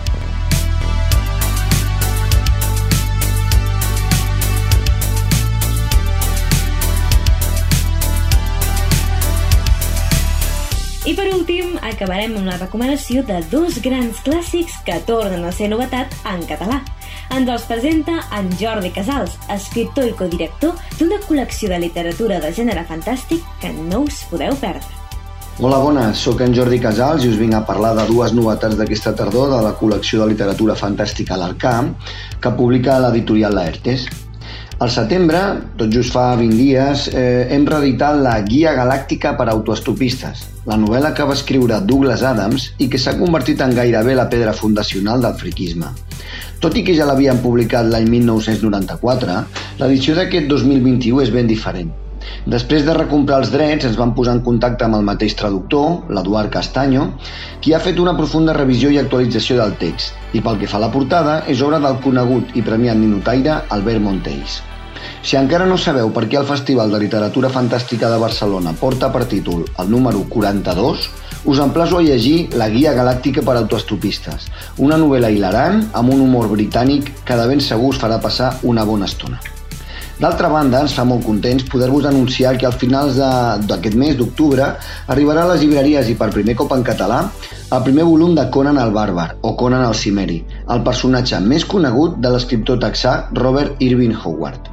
Últim, 11.43 11.73
acabarem 11.83 12.37
amb 12.39 12.47
la 12.47 12.55
recomanació 12.55 13.23
de 13.27 13.41
dos 13.51 13.75
grans 13.83 14.21
clàssics 14.23 14.77
que 14.87 14.95
tornen 15.03 15.43
a 15.43 15.51
ser 15.51 15.67
novetat 15.67 16.13
en 16.29 16.43
català. 16.47 16.79
Ens 17.35 17.49
els 17.51 17.65
presenta 17.67 18.21
en 18.37 18.47
Jordi 18.59 18.93
Casals, 18.95 19.35
escriptor 19.51 20.07
i 20.07 20.13
codirector 20.15 20.77
d'una 20.99 21.19
col·lecció 21.27 21.67
de 21.73 21.81
literatura 21.83 22.39
de 22.39 22.53
gènere 22.55 22.85
fantàstic 22.87 23.43
que 23.59 23.73
no 23.75 24.05
us 24.07 24.23
podeu 24.31 24.55
perdre. 24.61 24.87
Hola, 25.59 25.81
bones. 25.83 26.23
Sóc 26.23 26.39
en 26.41 26.55
Jordi 26.55 26.79
Casals 26.81 27.27
i 27.27 27.33
us 27.33 27.37
vinc 27.37 27.57
a 27.59 27.65
parlar 27.67 27.91
de 27.99 28.07
dues 28.07 28.31
novetats 28.33 28.79
d'aquesta 28.79 29.11
tardor 29.13 29.51
de 29.51 29.59
la 29.67 29.75
col·lecció 29.77 30.23
de 30.23 30.31
literatura 30.31 30.79
fantàstica 30.79 31.37
L'Arcam, 31.37 31.91
que 32.39 32.55
publica 32.55 33.01
l'editorial 33.03 33.59
Laertes. 33.59 34.07
Al 34.81 34.89
setembre, 34.89 35.39
tot 35.77 35.91
just 35.93 36.11
fa 36.15 36.33
20 36.35 36.57
dies, 36.57 37.05
eh, 37.13 37.45
hem 37.53 37.65
reeditat 37.69 38.17
la 38.17 38.39
Guia 38.41 38.73
Galàctica 38.73 39.35
per 39.37 39.45
a 39.47 39.53
Autoestopistes, 39.53 40.47
la 40.65 40.77
novel·la 40.81 41.13
que 41.13 41.27
va 41.29 41.37
escriure 41.37 41.79
Douglas 41.85 42.23
Adams 42.25 42.71
i 42.79 42.89
que 42.89 42.97
s'ha 42.97 43.13
convertit 43.19 43.61
en 43.61 43.75
gairebé 43.77 44.15
la 44.17 44.29
pedra 44.29 44.53
fundacional 44.53 45.21
del 45.21 45.37
friquisme. 45.37 45.93
Tot 46.59 46.77
i 46.79 46.83
que 46.83 46.95
ja 46.97 47.05
l'havien 47.05 47.41
publicat 47.43 47.85
l'any 47.85 48.09
1994, 48.09 49.37
l'edició 49.79 50.15
d'aquest 50.15 50.49
2021 50.49 51.21
és 51.21 51.29
ben 51.29 51.47
diferent. 51.47 51.93
Després 52.45 52.83
de 52.87 52.95
recomprar 52.97 53.39
els 53.43 53.53
drets, 53.53 53.85
ens 53.87 53.99
vam 53.99 54.13
posar 54.17 54.35
en 54.37 54.43
contacte 54.45 54.85
amb 54.85 54.99
el 54.99 55.07
mateix 55.07 55.37
traductor, 55.39 56.03
l'Eduard 56.09 56.51
Castanyo, 56.53 57.07
qui 57.61 57.73
ha 57.73 57.81
fet 57.83 58.01
una 58.03 58.17
profunda 58.17 58.57
revisió 58.57 58.91
i 58.91 58.99
actualització 59.01 59.61
del 59.61 59.77
text, 59.79 60.13
i 60.33 60.41
pel 60.43 60.59
que 60.59 60.69
fa 60.69 60.81
a 60.81 60.85
la 60.85 60.91
portada, 60.91 61.39
és 61.47 61.63
obra 61.63 61.79
del 61.83 61.99
conegut 62.03 62.55
i 62.59 62.65
premiat 62.65 62.99
ninotaire 62.99 63.63
Albert 63.77 64.03
Montells. 64.03 64.61
Si 65.23 65.37
encara 65.39 65.65
no 65.67 65.77
sabeu 65.79 66.11
per 66.15 66.25
què 66.31 66.39
el 66.39 66.47
Festival 66.47 66.91
de 66.91 66.99
Literatura 67.03 67.51
Fantàstica 67.51 68.11
de 68.11 68.19
Barcelona 68.19 68.73
porta 68.79 69.09
per 69.11 69.23
títol 69.31 69.63
el 69.79 69.91
número 69.91 70.23
42, 70.35 71.07
us 71.53 71.63
emplaço 71.63 71.99
a 71.99 72.03
llegir 72.03 72.49
La 72.59 72.69
Guia 72.71 72.93
Galàctica 72.95 73.43
per 73.43 73.57
Autoestopistes, 73.59 74.47
una 74.77 74.99
novel·la 74.99 75.31
hilarant 75.31 75.81
amb 75.91 76.13
un 76.15 76.23
humor 76.27 76.51
britànic 76.51 77.11
que 77.27 77.39
de 77.39 77.49
ben 77.51 77.63
segur 77.63 77.91
us 77.95 77.99
farà 78.03 78.21
passar 78.23 78.55
una 78.63 78.87
bona 78.87 79.11
estona. 79.11 79.52
D'altra 80.23 80.47
banda, 80.47 80.79
ens 80.85 80.93
fa 80.95 81.03
molt 81.03 81.25
contents 81.27 81.65
poder-vos 81.67 82.05
anunciar 82.07 82.53
que 82.55 82.67
al 82.69 82.77
finals 82.79 83.17
d'aquest 83.67 83.97
mes 83.99 84.13
d'octubre 84.15 84.69
arribarà 85.11 85.43
a 85.43 85.49
les 85.49 85.65
llibreries 85.65 86.11
i 86.13 86.15
per 86.21 86.29
primer 86.31 86.55
cop 86.61 86.71
en 86.71 86.85
català 86.89 87.17
el 87.75 87.83
primer 87.83 88.05
volum 88.07 88.31
de 88.37 88.45
Conan 88.55 88.79
el 88.79 88.95
Bàrbar, 88.95 89.27
o 89.43 89.51
Conan 89.59 89.83
el 89.83 89.97
Cimeri, 89.99 90.39
el 90.71 90.83
personatge 90.87 91.43
més 91.43 91.67
conegut 91.75 92.15
de 92.23 92.31
l'escriptor 92.31 92.79
texà 92.85 93.17
Robert 93.41 93.83
Irving 93.83 94.15
Howard. 94.15 94.71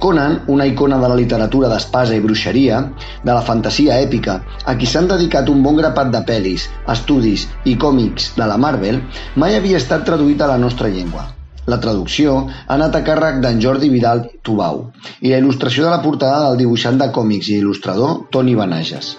Conan, 0.00 0.40
una 0.56 0.64
icona 0.72 0.96
de 1.02 1.12
la 1.12 1.20
literatura 1.20 1.68
d'espasa 1.68 2.16
i 2.16 2.24
bruixeria, 2.24 2.82
de 3.24 3.32
la 3.34 3.44
fantasia 3.44 3.98
èpica, 4.08 4.40
a 4.64 4.78
qui 4.78 4.88
s'han 4.88 5.10
dedicat 5.10 5.50
un 5.52 5.60
bon 5.66 5.76
grapat 5.82 6.14
de 6.14 6.24
pel·lis, 6.32 6.70
estudis 6.94 7.44
i 7.66 7.76
còmics 7.76 8.38
de 8.40 8.48
la 8.48 8.56
Marvel, 8.56 9.02
mai 9.36 9.58
havia 9.58 9.82
estat 9.84 10.08
traduït 10.08 10.40
a 10.40 10.54
la 10.54 10.62
nostra 10.64 10.88
llengua. 10.88 11.34
La 11.68 11.78
traducció 11.84 12.34
ha 12.48 12.74
anat 12.78 12.96
a 12.96 13.04
càrrec 13.04 13.40
d'en 13.44 13.60
Jordi 13.64 13.90
Vidal 13.92 14.24
Tubau 14.42 14.82
i 15.20 15.32
la 15.32 15.40
il·lustració 15.42 15.84
de 15.86 15.92
la 15.92 16.02
portada 16.04 16.42
del 16.46 16.60
dibuixant 16.64 17.00
de 17.00 17.10
còmics 17.12 17.52
i 17.52 17.58
il·lustrador 17.60 18.18
Toni 18.32 18.56
Benages. 18.56 19.14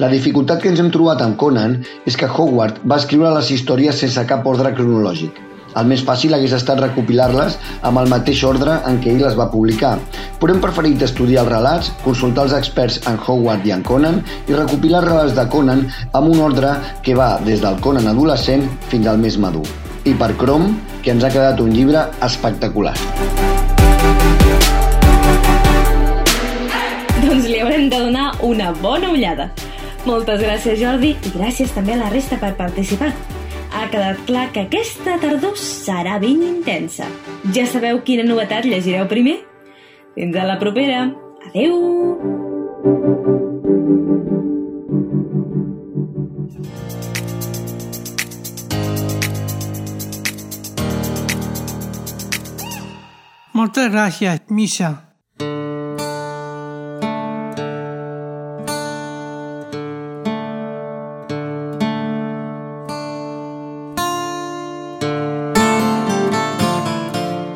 La 0.00 0.12
dificultat 0.12 0.62
que 0.62 0.72
ens 0.72 0.80
hem 0.84 0.92
trobat 0.92 1.24
amb 1.24 1.36
Conan 1.40 1.80
és 2.08 2.16
que 2.16 2.28
Howard 2.28 2.80
va 2.84 3.00
escriure 3.02 3.34
les 3.34 3.52
històries 3.56 4.00
sense 4.04 4.24
cap 4.28 4.46
ordre 4.48 4.72
cronològic, 4.76 5.40
el 5.76 5.88
més 5.88 6.02
fàcil 6.06 6.32
hagués 6.34 6.54
estat 6.56 6.80
recopilar-les 6.80 7.56
amb 7.88 8.00
el 8.00 8.08
mateix 8.10 8.40
ordre 8.48 8.78
en 8.88 8.96
què 9.02 9.12
ell 9.12 9.20
les 9.24 9.36
va 9.38 9.50
publicar, 9.52 9.94
però 10.40 10.54
hem 10.54 10.62
preferit 10.64 11.04
estudiar 11.04 11.44
els 11.44 11.52
relats, 11.52 11.90
consultar 12.04 12.46
els 12.48 12.54
experts 12.56 13.00
en 13.10 13.18
Howard 13.26 13.66
i 13.68 13.74
en 13.76 13.84
Conan 13.86 14.22
i 14.48 14.56
recopilar 14.56 15.04
relats 15.04 15.36
de 15.36 15.44
Conan 15.52 15.84
amb 16.12 16.32
un 16.32 16.40
ordre 16.46 16.72
que 17.04 17.16
va 17.18 17.36
des 17.44 17.62
del 17.64 17.78
Conan 17.84 18.08
adolescent 18.10 18.64
fins 18.88 19.06
al 19.06 19.20
més 19.20 19.38
madur. 19.38 19.66
I 20.08 20.14
per 20.16 20.32
Chrome, 20.40 20.72
que 21.08 21.14
ens 21.16 21.24
ha 21.24 21.30
quedat 21.32 21.60
un 21.64 21.70
llibre 21.72 22.02
espectacular. 22.20 22.92
Doncs 27.22 27.46
li 27.48 27.62
haurem 27.62 27.86
de 27.88 28.00
donar 28.02 28.26
una 28.44 28.74
bona 28.82 29.14
ullada. 29.14 29.46
Moltes 30.04 30.44
gràcies, 30.44 30.76
Jordi, 30.82 31.14
i 31.16 31.32
gràcies 31.32 31.72
també 31.72 31.96
a 31.96 32.02
la 32.02 32.12
resta 32.12 32.36
per 32.42 32.52
participar 32.60 33.08
ha 33.72 33.86
quedat 33.88 34.20
clar 34.28 34.46
que 34.52 34.66
aquesta 34.66 35.16
tardor 35.22 35.56
serà 35.56 36.18
ben 36.20 36.44
intensa. 36.44 37.08
Ja 37.56 37.64
sabeu 37.64 38.02
quina 38.04 38.28
novetat 38.28 38.68
llegireu 38.68 39.08
primer? 39.08 39.38
Fins 40.12 40.36
a 40.36 40.44
la 40.44 40.60
propera. 40.60 41.06
Adeu! 41.48 42.18
Moltes 53.58 53.88
gràcies, 53.90 54.38
Misha. 54.54 54.88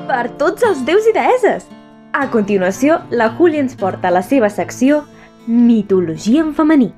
per 0.09 0.31
tots 0.39 0.63
els 0.67 0.83
déus 0.87 1.07
i 1.07 1.15
deeses. 1.15 1.71
A 2.13 2.27
continuació, 2.35 2.99
la 3.11 3.31
Júlia 3.39 3.63
ens 3.63 3.79
porta 3.79 4.11
a 4.11 4.17
la 4.19 4.27
seva 4.27 4.51
secció 4.51 5.05
Mitologia 5.47 6.43
en 6.43 6.53
femení. 6.59 6.93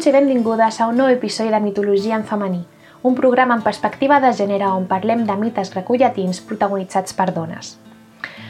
Benvinguts 0.00 0.16
i 0.16 0.24
benvingudes 0.24 0.76
a 0.80 0.86
un 0.88 0.96
nou 0.96 1.10
episodi 1.12 1.50
de 1.52 1.58
Mitologia 1.60 2.14
en 2.16 2.22
femení, 2.24 2.62
un 3.02 3.14
programa 3.14 3.52
en 3.58 3.60
perspectiva 3.60 4.16
de 4.24 4.30
gènere 4.32 4.70
on 4.72 4.86
parlem 4.88 5.26
de 5.28 5.34
mites 5.36 5.68
grecollatins 5.74 6.40
protagonitzats 6.40 7.12
per 7.18 7.26
dones. 7.36 7.74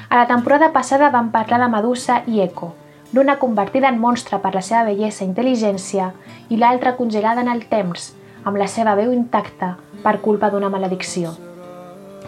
A 0.09 0.21
la 0.21 0.29
temporada 0.29 0.69
passada 0.71 1.09
vam 1.11 1.33
parlar 1.33 1.59
de 1.65 1.69
Medusa 1.73 2.21
i 2.29 2.39
Eco, 2.45 2.69
l'una 3.13 3.41
convertida 3.43 3.91
en 3.91 3.99
monstre 3.99 4.39
per 4.39 4.55
la 4.55 4.63
seva 4.63 4.85
bellesa 4.93 5.25
i 5.25 5.29
intel·ligència 5.33 6.13
i 6.51 6.61
l'altra 6.63 6.95
congelada 6.95 7.43
en 7.43 7.51
el 7.51 7.67
temps, 7.67 8.13
amb 8.45 8.63
la 8.63 8.71
seva 8.71 8.95
veu 8.95 9.11
intacta 9.11 9.75
per 10.07 10.21
culpa 10.23 10.55
d'una 10.55 10.71
maledicció. 10.71 11.35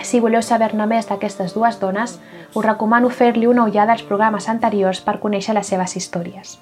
Si 0.03 0.19
voleu 0.19 0.43
saber-ne 0.43 0.91
més 0.91 1.07
d'aquestes 1.07 1.55
dues 1.55 1.79
dones, 1.79 2.19
us 2.57 2.67
recomano 2.67 3.15
fer-li 3.23 3.47
una 3.47 3.71
ullada 3.71 3.95
als 3.95 4.03
programes 4.03 4.51
anteriors 4.51 4.99
per 5.01 5.21
conèixer 5.23 5.55
les 5.55 5.71
seves 5.71 5.95
històries. 5.95 6.59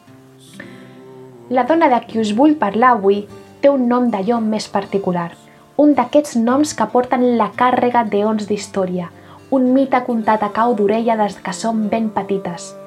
La 1.51 1.67
dona 1.69 1.89
de 1.93 2.01
qui 2.07 2.21
us 2.23 2.35
vull 2.39 2.57
parlar 2.59 2.95
avui 2.97 3.25
té 3.61 3.69
un 3.69 3.89
nom 3.91 4.11
d'allò 4.11 4.41
més 4.41 4.69
particular, 4.71 5.31
un 5.77 5.97
d'aquests 5.99 6.37
noms 6.39 6.75
que 6.79 6.87
porten 6.93 7.27
la 7.41 7.51
càrrega 7.57 8.05
d'eons 8.09 8.47
d'història, 8.49 9.11
un 9.51 9.73
mite 9.75 10.05
contat 10.07 10.45
a 10.47 10.53
cau 10.55 10.77
d'orella 10.79 11.19
des 11.19 11.41
que 11.43 11.57
som 11.57 11.89
ben 11.91 12.09
petites– 12.15 12.71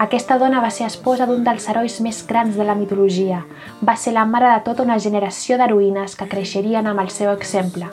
aquesta 0.00 0.38
dona 0.40 0.62
va 0.64 0.70
ser 0.72 0.86
esposa 0.86 1.26
d'un 1.28 1.42
dels 1.44 1.66
herois 1.68 1.98
més 2.00 2.22
grans 2.24 2.54
de 2.56 2.64
la 2.64 2.72
mitologia. 2.74 3.42
Va 3.84 3.98
ser 4.00 4.14
la 4.16 4.22
mare 4.24 4.48
de 4.48 4.62
tota 4.64 4.86
una 4.86 4.96
generació 4.96 5.58
d'heroïnes 5.60 6.14
que 6.16 6.26
creixerien 6.30 6.86
amb 6.88 7.02
el 7.02 7.10
seu 7.12 7.28
exemple. 7.28 7.84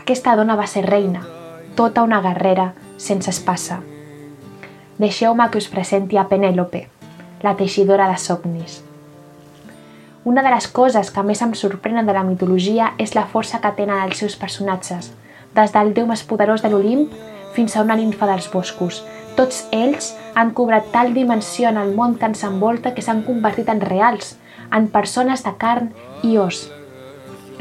Aquesta 0.00 0.34
dona 0.34 0.56
va 0.58 0.66
ser 0.66 0.82
reina, 0.88 1.22
tota 1.78 2.02
una 2.02 2.18
guerrera 2.24 2.72
sense 2.98 3.30
espasa. 3.30 3.78
Deixeu-me 4.98 5.46
que 5.52 5.62
us 5.62 5.70
presenti 5.70 6.18
a 6.18 6.26
Penèlope, 6.26 6.82
la 7.46 7.54
teixidora 7.62 8.10
de 8.10 8.18
somnis. 8.18 8.80
Una 10.24 10.42
de 10.42 10.48
les 10.48 10.66
coses 10.72 11.10
que 11.12 11.22
més 11.22 11.42
em 11.44 11.50
sorprenen 11.52 12.06
de 12.08 12.14
la 12.16 12.22
mitologia 12.24 12.94
és 12.96 13.12
la 13.12 13.26
força 13.28 13.58
que 13.60 13.72
tenen 13.76 14.06
els 14.06 14.22
seus 14.22 14.36
personatges, 14.40 15.10
des 15.52 15.74
del 15.74 15.92
déu 15.92 16.06
més 16.08 16.22
poderós 16.24 16.62
de 16.64 16.70
l'Olimp 16.72 17.10
fins 17.52 17.76
a 17.76 17.82
una 17.84 17.96
ninfa 18.00 18.24
dels 18.30 18.48
boscos, 18.48 19.02
tots 19.36 19.66
ells 19.76 20.14
han 20.34 20.54
cobrat 20.56 20.88
tal 20.94 21.12
dimensió 21.12 21.68
en 21.68 21.76
el 21.76 21.92
món 21.94 22.16
que 22.16 22.24
ens 22.30 22.44
envolta 22.48 22.94
que 22.94 23.04
s'han 23.04 23.20
convertit 23.26 23.68
en 23.68 23.82
reals, 23.84 24.38
en 24.72 24.88
persones 24.88 25.44
de 25.44 25.52
carn 25.60 25.90
i 26.24 26.38
os. 26.40 26.70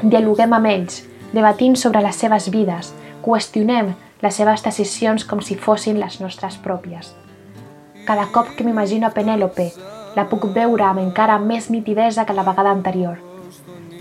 Dialoguem 0.02 0.56
amb 0.56 0.72
ells, 0.72 1.02
debatint 1.34 1.76
sobre 1.76 2.02
les 2.06 2.16
seves 2.16 2.48
vides, 2.54 2.94
qüestionem 3.26 3.92
les 4.24 4.40
seves 4.40 4.64
decisions 4.64 5.28
com 5.28 5.44
si 5.44 5.60
fossin 5.60 6.00
les 6.00 6.22
nostres 6.24 6.56
pròpies. 6.64 7.12
Cada 8.08 8.30
cop 8.32 8.56
que 8.56 8.64
m'imagino 8.64 9.10
a 9.10 9.14
Penèlope, 9.16 9.68
la 10.16 10.28
puc 10.30 10.50
veure 10.56 10.86
amb 10.86 11.02
encara 11.02 11.40
més 11.40 11.70
nitidesa 11.74 12.26
que 12.26 12.36
la 12.38 12.46
vegada 12.46 12.72
anterior. 12.72 13.18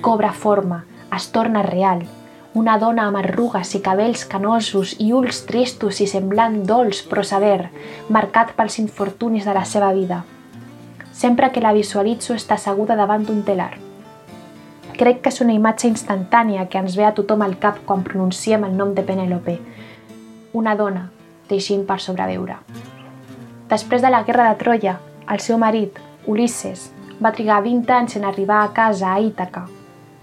Cobra 0.02 0.32
forma, 0.32 0.84
es 1.14 1.30
torna 1.32 1.62
real, 1.62 2.02
una 2.54 2.76
dona 2.76 3.06
amb 3.08 3.16
arrugues 3.16 3.70
i 3.78 3.80
cabells 3.80 4.26
canosos 4.28 4.90
i 5.00 5.12
ulls 5.16 5.38
tristos 5.48 6.02
i 6.04 6.06
semblant 6.10 6.58
dolç 6.68 7.00
però 7.08 7.24
saber, 7.24 7.70
marcat 8.12 8.52
pels 8.58 8.76
infortunis 8.82 9.46
de 9.48 9.54
la 9.56 9.64
seva 9.64 9.92
vida. 9.96 10.22
Sempre 11.12 11.48
que 11.52 11.62
la 11.64 11.72
visualitzo 11.72 12.36
està 12.36 12.58
asseguda 12.60 12.96
davant 12.96 13.24
d'un 13.24 13.40
telar. 13.46 13.72
Crec 14.98 15.22
que 15.22 15.32
és 15.32 15.40
una 15.40 15.54
imatge 15.56 15.88
instantània 15.88 16.66
que 16.68 16.80
ens 16.82 16.96
ve 16.96 17.06
a 17.08 17.14
tothom 17.16 17.40
al 17.40 17.56
cap 17.60 17.78
quan 17.86 18.04
pronunciem 18.04 18.66
el 18.68 18.76
nom 18.76 18.92
de 18.92 19.04
Penélope. 19.06 19.56
Una 20.52 20.76
dona, 20.76 21.06
teixint 21.48 21.86
per 21.88 22.00
sobreviure. 22.04 22.58
Després 23.72 24.04
de 24.04 24.12
la 24.12 24.22
guerra 24.28 24.50
de 24.50 24.60
Troia, 24.60 24.98
el 25.32 25.40
seu 25.40 25.56
marit, 25.56 25.96
Ulisses, 26.28 26.90
va 27.24 27.30
trigar 27.32 27.62
20 27.64 27.92
anys 27.96 28.18
en 28.18 28.24
arribar 28.28 28.58
a 28.62 28.72
casa 28.76 29.14
a 29.14 29.20
Ítaca. 29.20 29.62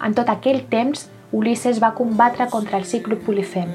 En 0.05 0.13
tot 0.13 0.29
aquell 0.29 0.59
temps, 0.69 1.07
Ulisses 1.33 1.79
va 1.81 1.95
combatre 1.97 2.45
contra 2.51 2.77
el 2.77 2.85
ciclo 2.85 3.17
Polifem, 3.25 3.71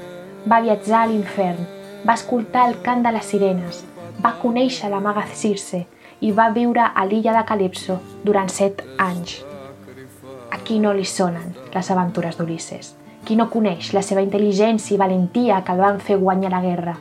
va 0.47 0.61
viatjar 0.63 1.01
a 1.01 1.09
l'infern, 1.11 1.59
va 2.07 2.15
escoltar 2.15 2.69
el 2.69 2.77
cant 2.85 3.03
de 3.03 3.11
les 3.11 3.27
sirenes, 3.27 3.81
va 4.23 4.37
conèixer 4.39 4.87
la 4.89 5.01
maga 5.03 5.25
Circe 5.33 5.81
i 6.21 6.31
va 6.31 6.47
viure 6.55 6.85
a 6.87 7.05
l'illa 7.05 7.33
de 7.35 7.43
Calipso 7.49 7.97
durant 8.23 8.47
set 8.47 8.85
anys. 8.97 9.41
A 10.55 10.61
qui 10.63 10.79
no 10.79 10.93
li 10.95 11.03
sonen 11.03 11.51
les 11.73 11.91
aventures 11.91 12.39
d'Ulisses? 12.39 12.93
Qui 13.25 13.35
no 13.35 13.49
coneix 13.51 13.91
la 13.91 14.05
seva 14.05 14.23
intel·ligència 14.23 14.95
i 14.95 15.01
valentia 15.01 15.59
que 15.65 15.75
el 15.75 15.83
van 15.83 15.99
fer 15.99 16.15
guanyar 16.21 16.53
la 16.55 16.63
guerra? 16.63 16.95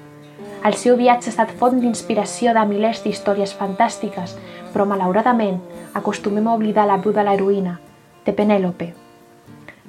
El 0.64 0.75
seu 0.80 0.97
viatge 0.97 1.28
ha 1.28 1.35
estat 1.35 1.50
font 1.61 1.80
d'inspiració 1.80 2.54
de 2.56 2.64
milers 2.68 3.02
d'històries 3.04 3.52
fantàstiques, 3.59 4.37
però 4.73 4.87
malauradament 4.88 5.59
acostumem 5.94 6.49
a 6.49 6.54
oblidar 6.56 6.87
la 6.88 6.97
veu 6.97 7.12
de 7.12 7.25
l'heroïna, 7.25 7.78
de 8.25 8.33
Penèlope, 8.33 8.94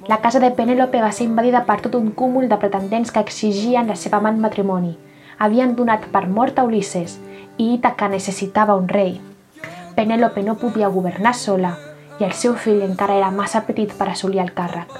La 0.08 0.20
casa 0.20 0.38
de 0.38 0.52
Penèlope 0.54 1.00
va 1.02 1.10
ser 1.10 1.24
invadida 1.26 1.64
per 1.66 1.80
tot 1.82 1.96
un 1.98 2.12
cúmul 2.14 2.44
de 2.48 2.56
pretendents 2.62 3.10
que 3.10 3.22
exigien 3.24 3.88
la 3.90 3.96
seva 3.98 4.20
amant 4.20 4.36
matrimoni. 4.38 4.92
Havien 5.38 5.72
donat 5.74 6.04
per 6.12 6.28
mort 6.28 6.60
a 6.60 6.64
Ulisses 6.68 7.16
i 7.56 7.72
Ítaca 7.74 8.06
necessitava 8.12 8.76
un 8.78 8.86
rei. 8.86 9.16
Penèlope 9.96 10.44
no 10.46 10.54
podia 10.60 10.92
governar 10.94 11.34
sola 11.34 11.72
i 12.20 12.28
el 12.28 12.36
seu 12.38 12.54
fill 12.54 12.84
encara 12.86 13.16
era 13.18 13.32
massa 13.34 13.64
petit 13.66 13.96
per 13.98 14.12
assolir 14.12 14.44
el 14.44 14.54
càrrec. 14.54 14.94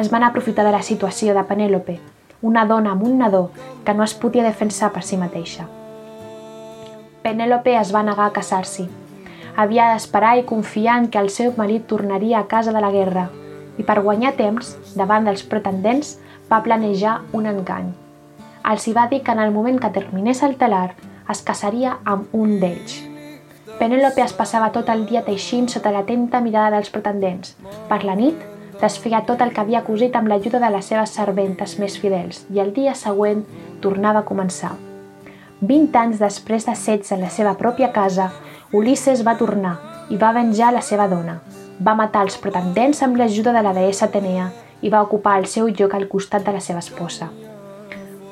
Es 0.00 0.10
van 0.10 0.26
aprofitar 0.26 0.64
de 0.66 0.74
la 0.74 0.82
situació 0.82 1.36
de 1.38 1.46
Penèlope, 1.46 2.00
una 2.44 2.66
dona 2.68 2.92
amb 2.92 3.06
un 3.08 3.16
nadó 3.18 3.48
que 3.84 3.94
no 3.94 4.04
es 4.04 4.14
podia 4.14 4.44
defensar 4.44 4.92
per 4.92 5.02
si 5.02 5.16
mateixa. 5.16 5.64
Penèlope 7.24 7.72
es 7.80 7.92
va 7.94 8.02
negar 8.04 8.28
a 8.28 8.34
casar-s'hi. 8.36 8.84
Havia 9.56 9.88
d'esperar 9.92 10.34
i 10.36 10.44
confiar 10.44 10.98
en 11.00 11.08
que 11.08 11.22
el 11.22 11.30
seu 11.32 11.54
marit 11.56 11.86
tornaria 11.88 12.42
a 12.42 12.48
casa 12.50 12.74
de 12.74 12.82
la 12.84 12.92
guerra 12.92 13.30
i 13.78 13.82
per 13.86 14.02
guanyar 14.04 14.34
temps, 14.36 14.74
davant 14.94 15.24
dels 15.26 15.42
pretendents, 15.48 16.18
va 16.50 16.62
planejar 16.62 17.22
un 17.32 17.48
engany. 17.50 17.88
Els 18.70 18.86
hi 18.86 18.94
va 18.96 19.08
dir 19.08 19.22
que 19.24 19.32
en 19.32 19.40
el 19.40 19.52
moment 19.56 19.80
que 19.80 19.92
terminés 19.96 20.42
el 20.44 20.58
telar 20.60 20.94
es 21.32 21.42
casaria 21.42 21.98
amb 22.04 22.32
un 22.36 22.58
d'ells. 22.60 23.00
Penèlope 23.78 24.22
es 24.22 24.36
passava 24.36 24.70
tot 24.74 24.90
el 24.92 25.06
dia 25.08 25.24
teixint 25.26 25.66
sota 25.72 25.90
l'atenta 25.90 26.40
mirada 26.44 26.76
dels 26.76 26.92
pretendents. 26.94 27.56
Per 27.88 28.04
la 28.04 28.14
nit, 28.20 28.36
desfeia 28.84 29.24
tot 29.26 29.40
el 29.40 29.52
que 29.54 29.62
havia 29.64 29.84
cosit 29.86 30.16
amb 30.16 30.28
l'ajuda 30.28 30.60
de 30.62 30.70
les 30.74 30.90
seves 30.92 31.14
serventes 31.16 31.78
més 31.80 31.96
fidels 32.00 32.44
i 32.52 32.60
el 32.62 32.74
dia 32.76 32.94
següent 32.98 33.44
tornava 33.84 34.20
a 34.22 34.28
començar. 34.28 34.74
20 35.64 35.96
anys 35.96 36.20
després 36.20 36.66
de 36.68 36.74
sets 36.76 37.12
en 37.14 37.22
la 37.24 37.30
seva 37.32 37.54
pròpia 37.60 37.90
casa, 37.92 38.30
Ulisses 38.74 39.22
va 39.24 39.36
tornar 39.40 39.76
i 40.10 40.18
va 40.20 40.34
venjar 40.36 40.72
la 40.74 40.82
seva 40.82 41.06
dona. 41.08 41.38
Va 41.80 41.94
matar 41.98 42.24
els 42.26 42.36
pretendents 42.42 43.00
amb 43.06 43.16
l'ajuda 43.16 43.54
de 43.54 43.62
la 43.64 43.72
deessa 43.76 44.08
Atenea 44.10 44.50
i 44.82 44.90
va 44.92 45.02
ocupar 45.06 45.38
el 45.40 45.46
seu 45.50 45.70
lloc 45.70 45.94
al 45.94 46.08
costat 46.10 46.44
de 46.44 46.52
la 46.56 46.60
seva 46.60 46.82
esposa. 46.84 47.30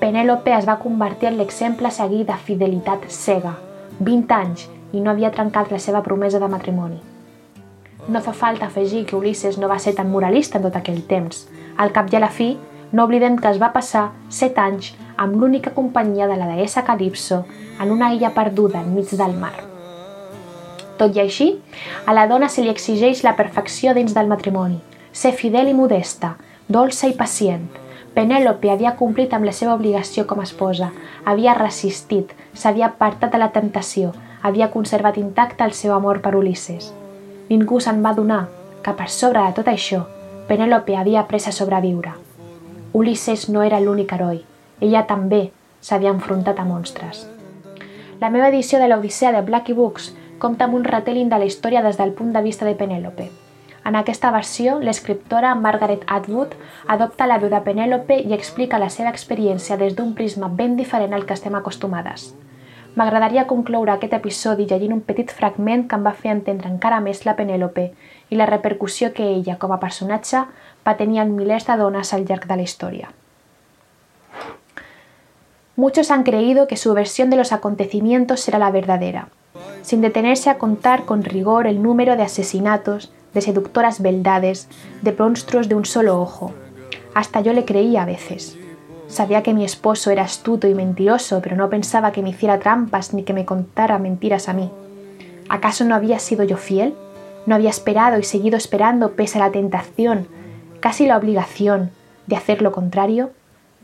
Penèlope 0.02 0.52
es 0.56 0.66
va 0.68 0.80
convertir 0.82 1.30
en 1.30 1.38
l'exemple 1.38 1.88
a 1.88 1.94
seguir 1.94 2.26
de 2.26 2.36
fidelitat 2.48 3.06
cega, 3.08 3.54
20 4.00 4.36
anys, 4.40 4.68
i 4.92 5.00
no 5.00 5.14
havia 5.14 5.32
trencat 5.32 5.72
la 5.72 5.80
seva 5.80 6.02
promesa 6.02 6.42
de 6.42 6.50
matrimoni. 6.52 7.11
No 8.08 8.20
fa 8.20 8.32
falta 8.32 8.66
afegir 8.66 9.04
que 9.06 9.16
Ulisses 9.16 9.58
no 9.58 9.68
va 9.70 9.78
ser 9.78 9.94
tan 9.94 10.10
moralista 10.10 10.58
en 10.58 10.64
tot 10.66 10.76
aquell 10.76 11.02
temps. 11.06 11.46
Al 11.78 11.92
cap 11.94 12.10
i 12.12 12.16
a 12.18 12.22
la 12.24 12.30
fi, 12.34 12.56
no 12.92 13.04
oblidem 13.04 13.36
que 13.38 13.48
es 13.48 13.60
va 13.62 13.72
passar 13.72 14.10
7 14.28 14.60
anys 14.60 14.92
amb 15.16 15.36
l'única 15.38 15.70
companyia 15.76 16.26
de 16.26 16.36
la 16.36 16.48
deessa 16.50 16.82
Calipso 16.84 17.44
en 17.80 17.92
una 17.92 18.12
illa 18.12 18.32
perduda 18.34 18.82
enmig 18.82 19.12
del 19.16 19.36
mar. 19.38 19.54
Tot 20.98 21.16
i 21.16 21.22
així, 21.22 21.46
a 22.06 22.12
la 22.12 22.26
dona 22.30 22.48
se 22.52 22.62
li 22.62 22.70
exigeix 22.70 23.22
la 23.24 23.36
perfecció 23.38 23.94
dins 23.94 24.14
del 24.14 24.28
matrimoni, 24.30 24.80
ser 25.12 25.32
fidel 25.32 25.70
i 25.70 25.74
modesta, 25.74 26.34
dolça 26.68 27.08
i 27.08 27.16
pacient. 27.16 27.68
Penèlope 28.12 28.68
havia 28.70 28.96
complit 28.98 29.32
amb 29.32 29.48
la 29.48 29.54
seva 29.56 29.74
obligació 29.78 30.26
com 30.28 30.42
a 30.42 30.48
esposa, 30.48 30.90
havia 31.24 31.54
resistit, 31.58 32.34
s'havia 32.52 32.90
apartat 32.92 33.32
de 33.32 33.40
la 33.40 33.52
temptació, 33.54 34.12
havia 34.42 34.70
conservat 34.74 35.16
intacte 35.16 35.64
el 35.64 35.72
seu 35.72 35.94
amor 35.96 36.20
per 36.20 36.36
Ulisses. 36.36 36.92
Ningú 37.48 37.80
se'n 37.80 38.02
va 38.04 38.14
donar 38.14 38.46
que 38.82 38.94
per 38.98 39.08
sobre 39.10 39.42
de 39.42 39.54
tot 39.56 39.68
això, 39.70 40.02
Penèlope 40.48 40.96
havia 40.96 41.20
après 41.20 41.48
a 41.48 41.52
sobreviure. 41.52 42.12
Ulisses 42.92 43.48
no 43.48 43.62
era 43.62 43.80
l'únic 43.80 44.12
heroi, 44.12 44.42
ella 44.80 45.06
també 45.06 45.50
s'havia 45.80 46.12
enfrontat 46.14 46.58
a 46.58 46.64
monstres. 46.64 47.26
La 48.20 48.30
meva 48.30 48.48
edició 48.52 48.78
de 48.78 48.88
l'Odissea 48.88 49.32
de 49.34 49.42
Blackie 49.42 49.74
Books 49.74 50.12
compta 50.38 50.66
amb 50.66 50.74
un 50.78 50.84
retelling 50.84 51.30
de 51.30 51.38
la 51.38 51.46
història 51.46 51.82
des 51.82 51.98
del 51.98 52.12
punt 52.18 52.32
de 52.34 52.42
vista 52.42 52.66
de 52.66 52.74
Penèlope. 52.78 53.30
En 53.84 53.96
aquesta 53.98 54.30
versió, 54.30 54.76
l'escriptora 54.78 55.54
Margaret 55.58 56.04
Atwood 56.06 56.54
adopta 56.86 57.26
la 57.26 57.38
veu 57.42 57.50
de 57.50 57.60
Penèlope 57.66 58.20
i 58.20 58.34
explica 58.36 58.78
la 58.78 58.90
seva 58.94 59.10
experiència 59.10 59.76
des 59.76 59.96
d'un 59.98 60.14
prisma 60.14 60.48
ben 60.48 60.76
diferent 60.78 61.14
al 61.14 61.26
que 61.26 61.34
estem 61.34 61.54
acostumades. 61.58 62.30
M'agradaria 62.94 63.46
concloure 63.48 63.94
aquest 63.94 64.12
episodi 64.12 64.66
llegint 64.68 64.92
un 64.92 65.00
petit 65.00 65.30
fragment 65.32 65.86
que 65.88 65.96
em 65.96 66.02
va 66.04 66.12
fer 66.12 66.34
entendre 66.34 66.68
encara 66.68 67.00
més 67.00 67.22
la 67.24 67.32
Penèlope 67.38 67.86
i 68.28 68.36
la 68.36 68.48
repercussió 68.50 69.14
que 69.16 69.24
ella, 69.24 69.56
com 69.58 69.72
a 69.72 69.80
personatge, 69.80 70.42
va 70.84 70.96
tenir 70.98 71.22
en 71.22 71.32
milers 71.36 71.64
de 71.70 71.76
dones 71.80 72.12
al 72.12 72.26
llarg 72.28 72.44
de 72.50 72.58
la 72.60 72.66
historia. 72.68 73.12
Muchos 75.74 76.10
han 76.10 76.22
creído 76.22 76.68
que 76.68 76.76
su 76.76 76.92
versión 76.92 77.30
de 77.30 77.36
los 77.36 77.52
acontecimientos 77.52 78.40
será 78.40 78.58
la 78.58 78.70
verdadera, 78.70 79.28
sin 79.80 80.02
detenerse 80.02 80.50
a 80.50 80.58
contar 80.58 81.06
con 81.06 81.24
rigor 81.24 81.66
el 81.66 81.82
número 81.82 82.16
de 82.16 82.24
asesinatos, 82.24 83.10
de 83.32 83.40
seductoras 83.40 84.02
beldades, 84.02 84.68
de 85.00 85.12
monstruos 85.12 85.70
de 85.70 85.76
un 85.76 85.86
solo 85.86 86.20
ojo. 86.20 86.52
Hasta 87.14 87.40
yo 87.40 87.54
le 87.54 87.64
creía 87.64 88.02
a 88.02 88.06
veces. 88.06 88.58
Sabía 89.12 89.42
que 89.42 89.52
mi 89.52 89.62
esposo 89.62 90.10
era 90.10 90.22
astuto 90.22 90.68
y 90.68 90.74
mentiroso, 90.74 91.42
pero 91.42 91.54
no 91.54 91.68
pensaba 91.68 92.12
que 92.12 92.22
me 92.22 92.30
hiciera 92.30 92.58
trampas 92.58 93.12
ni 93.12 93.24
que 93.24 93.34
me 93.34 93.44
contara 93.44 93.98
mentiras 93.98 94.48
a 94.48 94.54
mí. 94.54 94.70
¿Acaso 95.50 95.84
no 95.84 95.94
había 95.94 96.18
sido 96.18 96.44
yo 96.44 96.56
fiel? 96.56 96.94
¿No 97.44 97.54
había 97.54 97.68
esperado 97.68 98.18
y 98.18 98.22
seguido 98.22 98.56
esperando 98.56 99.12
pese 99.12 99.36
a 99.36 99.42
la 99.42 99.52
tentación, 99.52 100.28
casi 100.80 101.04
la 101.04 101.18
obligación, 101.18 101.90
de 102.26 102.36
hacer 102.36 102.62
lo 102.62 102.72
contrario? 102.72 103.32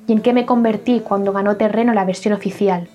¿Y 0.06 0.12
en 0.12 0.22
qué 0.22 0.32
me 0.32 0.46
convertí 0.46 1.00
cuando 1.00 1.34
ganó 1.34 1.58
terreno 1.58 1.92
la 1.92 2.06
versión 2.06 2.32
oficial? 2.32 2.88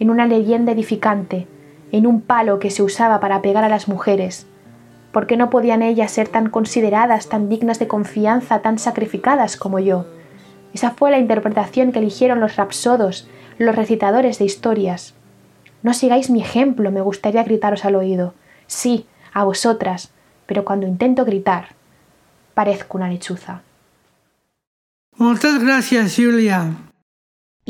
En 0.00 0.08
una 0.08 0.24
leyenda 0.24 0.72
edificante, 0.72 1.46
en 1.92 2.06
un 2.06 2.22
palo 2.22 2.60
que 2.60 2.70
se 2.70 2.82
usaba 2.82 3.20
para 3.20 3.42
pegar 3.42 3.62
a 3.62 3.68
las 3.68 3.88
mujeres. 3.88 4.46
¿Por 5.12 5.26
qué 5.26 5.36
no 5.36 5.50
podían 5.50 5.82
ellas 5.82 6.12
ser 6.12 6.28
tan 6.28 6.48
consideradas, 6.48 7.28
tan 7.28 7.50
dignas 7.50 7.78
de 7.78 7.88
confianza, 7.88 8.60
tan 8.60 8.78
sacrificadas 8.78 9.58
como 9.58 9.80
yo? 9.80 10.06
Esa 10.74 10.90
fue 10.90 11.10
la 11.10 11.18
interpretación 11.18 11.92
que 11.92 12.00
eligieron 12.00 12.40
los 12.40 12.56
rapsodos, 12.56 13.28
los 13.58 13.74
recitadores 13.76 14.38
de 14.38 14.44
historias. 14.44 15.14
No 15.82 15.94
sigáis 15.94 16.30
mi 16.30 16.42
ejemplo, 16.42 16.90
me 16.90 17.00
gustaría 17.00 17.44
gritaros 17.44 17.84
al 17.84 17.94
oído. 17.94 18.34
Sí, 18.66 19.06
a 19.32 19.44
vosotras, 19.44 20.12
pero 20.46 20.64
cuando 20.64 20.86
intento 20.86 21.24
gritar, 21.24 21.68
parezco 22.54 22.98
una 22.98 23.08
lechuza. 23.08 23.62
Moltes 25.16 25.60
gràcies, 25.62 26.16
Júlia. 26.18 26.74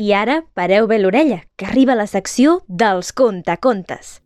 I 0.01 0.11
ara 0.17 0.41
pareu 0.57 0.87
bé 0.89 0.97
l'orella, 0.97 1.43
que 1.55 1.67
arriba 1.69 1.93
la 1.93 2.07
secció 2.09 2.63
dels 2.67 3.13
contacontes. 3.13 4.17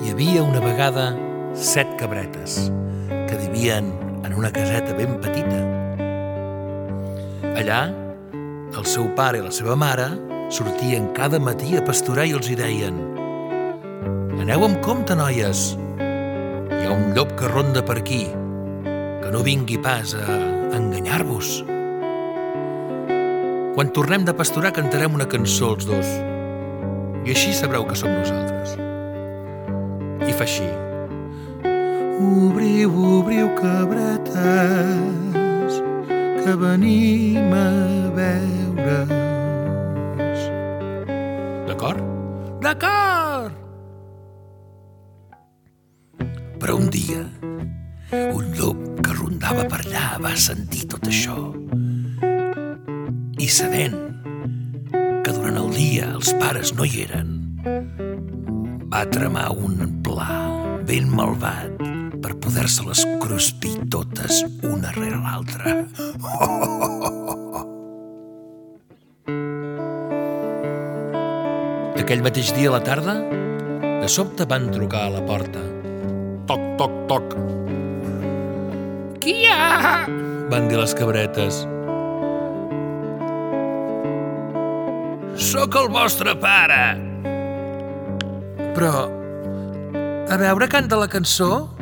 Hi 0.00 0.08
havia 0.08 0.42
una 0.42 0.64
vegada 0.64 1.12
set 1.52 1.86
cabretes 2.00 2.72
que 3.28 3.36
vivien 3.36 3.92
en 4.24 4.34
una 4.34 4.52
caseta 4.52 4.96
ben 4.98 5.16
petita. 5.22 5.62
Allà, 7.56 7.84
el 8.76 8.84
seu 8.86 9.08
pare 9.16 9.40
i 9.40 9.46
la 9.46 9.54
seva 9.54 9.76
mare 9.76 10.10
sortien 10.50 11.12
cada 11.16 11.40
matí 11.40 11.76
a 11.76 11.84
pasturar 11.86 12.26
i 12.26 12.36
els 12.38 12.50
hi 12.50 12.58
deien 12.58 13.00
Aneu 14.50 14.64
amb 14.66 14.80
compte, 14.82 15.14
noies. 15.14 15.60
Hi 16.02 16.80
ha 16.82 16.90
un 16.90 17.12
llop 17.14 17.36
que 17.38 17.46
ronda 17.52 17.84
per 17.86 18.00
aquí. 18.00 18.24
Que 19.22 19.30
no 19.30 19.44
vingui 19.46 19.76
pas 19.78 20.16
a 20.18 20.24
enganyar-vos. 20.74 21.52
Quan 23.76 23.94
tornem 23.94 24.26
de 24.26 24.34
pasturar 24.34 24.74
cantarem 24.74 25.14
una 25.14 25.30
cançó 25.30 25.70
els 25.76 25.86
dos. 25.86 26.12
I 27.22 27.30
així 27.30 27.54
sabreu 27.54 27.86
que 27.86 27.94
som 28.02 28.10
nosaltres. 28.10 28.74
I 30.26 30.34
fa 30.34 30.48
així. 30.48 30.66
Obriu, 32.20 32.92
obriu, 32.92 33.48
cabretes, 33.56 34.36
que 36.44 36.52
venim 36.60 37.48
a 37.56 38.12
veure's. 38.12 39.60
D'acord? 41.64 42.04
D'acord! 42.60 43.56
Però 46.60 46.76
un 46.76 46.92
dia, 46.92 47.24
un 48.12 48.52
llop 48.52 48.76
que 49.00 49.16
rondava 49.16 49.64
per 49.64 49.80
allà 49.86 50.20
va 50.20 50.36
sentir 50.36 50.84
tot 50.92 51.08
això. 51.08 51.38
I 53.40 53.48
sabent 53.48 53.96
que 55.24 55.32
durant 55.32 55.56
el 55.56 55.72
dia 55.72 56.12
els 56.12 56.36
pares 56.36 56.76
no 56.76 56.84
hi 56.84 57.08
eren, 57.08 57.28
va 58.92 59.08
tramar 59.08 59.48
un 59.56 60.02
pla 60.04 60.36
ben 60.84 61.08
malvat 61.08 61.69
poder-se-les 62.50 63.06
cruspir 63.22 63.76
totes 63.94 64.42
una 64.66 64.90
rere 64.90 65.14
l'altra. 65.22 65.70
Aquell 72.02 72.26
mateix 72.26 72.50
dia 72.56 72.72
a 72.72 72.74
la 72.74 72.80
tarda, 72.82 73.14
de 74.02 74.08
sobte 74.10 74.42
van 74.50 74.66
trucar 74.74 75.04
a 75.06 75.12
la 75.14 75.22
porta. 75.28 75.62
Toc, 76.50 76.62
toc, 76.80 76.92
toc. 77.12 77.26
Qui 79.22 79.32
hi 79.44 79.46
ha? 79.46 80.10
Van 80.50 80.66
dir 80.66 80.74
les 80.80 80.94
cabretes. 80.98 81.62
Sóc 85.38 85.70
el 85.78 85.86
vostre 85.94 86.34
pare. 86.34 86.98
Però, 88.74 89.06
a 90.26 90.34
veure, 90.42 90.66
canta 90.72 90.98
la 90.98 91.06
cançó? 91.14 91.78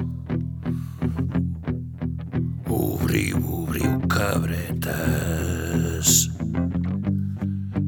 Cabretes, 4.88 6.30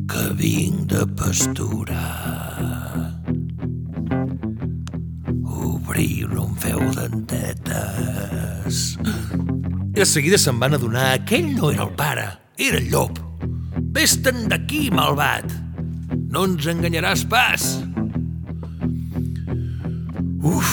que 0.08 0.24
vinc 0.34 0.86
de 0.90 1.06
pasturar. 1.16 3.14
Obriu, 5.44 6.28
no 6.28 6.46
em 6.48 6.54
feu 6.56 6.80
dentetes. 6.94 8.76
I 9.90 9.98
de 10.00 10.06
seguida 10.06 10.38
se'n 10.38 10.60
van 10.60 10.74
adonar 10.76 11.24
que 11.26 11.36
ell 11.40 11.54
no 11.56 11.70
era 11.72 11.84
el 11.88 11.94
pare, 11.96 12.28
era 12.58 12.78
el 12.78 12.90
llop. 12.92 13.18
Vés-te'n 13.90 14.48
d'aquí, 14.50 14.90
malvat! 14.94 15.48
No 16.30 16.44
ens 16.46 16.66
enganyaràs 16.70 17.24
pas! 17.30 17.66
Uf, 20.40 20.70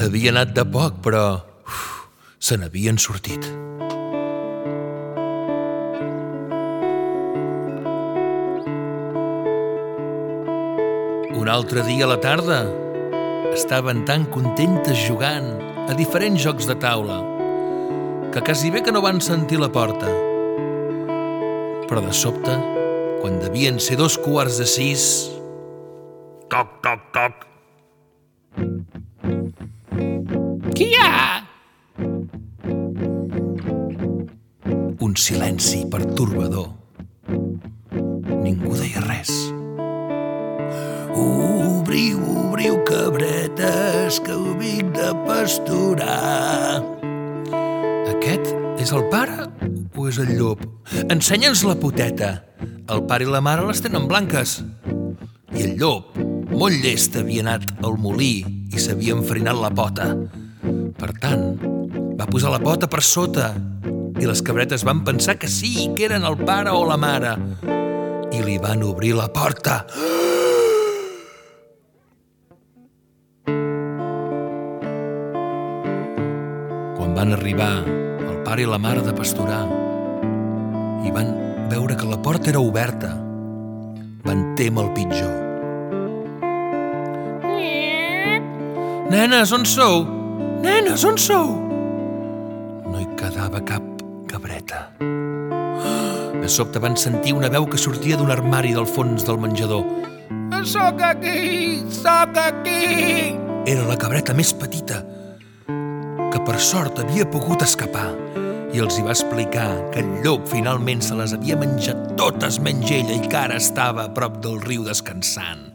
havia 0.00 0.32
anat 0.32 0.56
de 0.56 0.64
poc, 0.66 0.98
però 1.04 1.26
uf, 1.68 2.08
se 2.40 2.56
n'havien 2.58 2.98
sortit. 2.98 3.63
Un 11.44 11.50
altre 11.52 11.82
dia 11.84 12.06
a 12.06 12.08
la 12.08 12.16
tarda 12.24 12.62
estaven 13.52 14.06
tan 14.08 14.22
contentes 14.32 14.96
jugant 14.96 15.50
a 15.92 15.92
diferents 15.92 16.40
jocs 16.40 16.64
de 16.64 16.72
taula 16.80 17.18
que 18.32 18.40
quasi 18.40 18.70
bé 18.72 18.80
que 18.80 18.94
no 18.96 19.02
van 19.04 19.20
sentir 19.20 19.58
la 19.60 19.68
porta. 19.68 20.08
Però 21.84 22.00
de 22.00 22.16
sobte, 22.16 22.56
quan 23.20 23.36
devien 23.44 23.76
ser 23.76 24.00
dos 24.00 24.16
quarts 24.16 24.56
de 24.56 24.64
sis... 24.64 25.04
Toc, 26.48 26.80
toc. 26.80 26.93
Ensenya'ns 51.24 51.62
la 51.64 51.72
poteta. 51.80 52.26
El 52.92 52.98
pare 53.08 53.24
i 53.24 53.28
la 53.32 53.38
mare 53.40 53.62
les 53.64 53.78
tenen 53.80 54.04
blanques. 54.04 54.58
I 55.56 55.62
el 55.64 55.70
llop, 55.80 56.18
molt 56.52 56.82
llest, 56.84 57.14
havia 57.16 57.40
anat 57.40 57.62
al 57.80 57.94
molí 57.96 58.42
i 58.44 58.76
s'havia 58.76 59.14
enfrinat 59.16 59.56
la 59.56 59.70
pota. 59.72 60.10
Per 60.98 61.08
tant, 61.22 61.46
va 62.18 62.26
posar 62.28 62.50
la 62.52 62.58
pota 62.60 62.90
per 62.92 63.00
sota 63.00 63.54
i 64.20 64.28
les 64.28 64.42
cabretes 64.44 64.84
van 64.84 65.00
pensar 65.06 65.38
que 65.40 65.48
sí, 65.48 65.86
que 65.96 66.04
eren 66.10 66.28
el 66.28 66.36
pare 66.44 66.74
o 66.76 66.82
la 66.84 66.98
mare. 67.00 67.32
I 68.28 68.42
li 68.44 68.58
van 68.60 68.84
obrir 68.84 69.14
la 69.16 69.30
porta. 69.32 69.78
Quan 77.00 77.16
van 77.16 77.32
arribar 77.38 77.72
el 77.88 78.44
pare 78.44 78.68
i 78.68 78.68
la 78.68 78.82
mare 78.84 79.00
de 79.08 79.16
pasturar 79.16 79.83
i 81.04 81.12
van 81.12 81.32
veure 81.70 81.96
que 81.96 82.08
la 82.08 82.20
porta 82.20 82.50
era 82.50 82.60
oberta, 82.60 83.12
van 84.24 84.54
témer 84.56 84.84
el 84.86 84.92
pitjor. 84.96 85.34
Nenes, 89.12 89.52
on 89.52 89.66
sou? 89.68 90.04
Nenes, 90.64 91.04
on 91.04 91.18
sou? 91.20 91.52
No 92.88 93.00
hi 93.00 93.08
quedava 93.20 93.60
cap 93.68 93.84
cabreta. 94.30 94.88
De 96.40 96.48
sobte 96.50 96.80
van 96.82 96.96
sentir 97.00 97.34
una 97.36 97.48
veu 97.52 97.68
que 97.70 97.80
sortia 97.80 98.18
d'un 98.20 98.32
armari 98.32 98.74
del 98.76 98.88
fons 98.88 99.24
del 99.28 99.38
menjador. 99.40 99.84
Soc 100.64 101.02
aquí! 101.04 101.84
Soc 101.92 102.38
aquí! 102.40 103.36
Era 103.68 103.84
la 103.88 103.96
cabreta 104.00 104.34
més 104.36 104.52
petita, 104.56 105.02
que 105.68 106.40
per 106.44 106.56
sort 106.60 107.00
havia 107.04 107.28
pogut 107.28 107.62
escapar 107.64 108.08
i 108.74 108.80
els 108.82 108.96
hi 108.98 109.04
va 109.06 109.12
explicar 109.14 109.68
que 109.94 110.02
el 110.02 110.08
llop 110.24 110.48
finalment 110.50 111.02
se 111.04 111.14
les 111.14 111.32
havia 111.36 111.54
menjat 111.58 112.16
totes 112.18 112.58
menys 112.58 112.90
ella 112.90 113.14
i 113.20 113.28
que 113.30 113.38
ara 113.38 113.58
estava 113.62 114.08
a 114.08 114.12
prop 114.16 114.40
del 114.42 114.58
riu 114.64 114.82
descansant. 114.86 115.68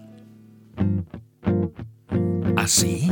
Ah, 2.60 2.68
sí? 2.68 3.08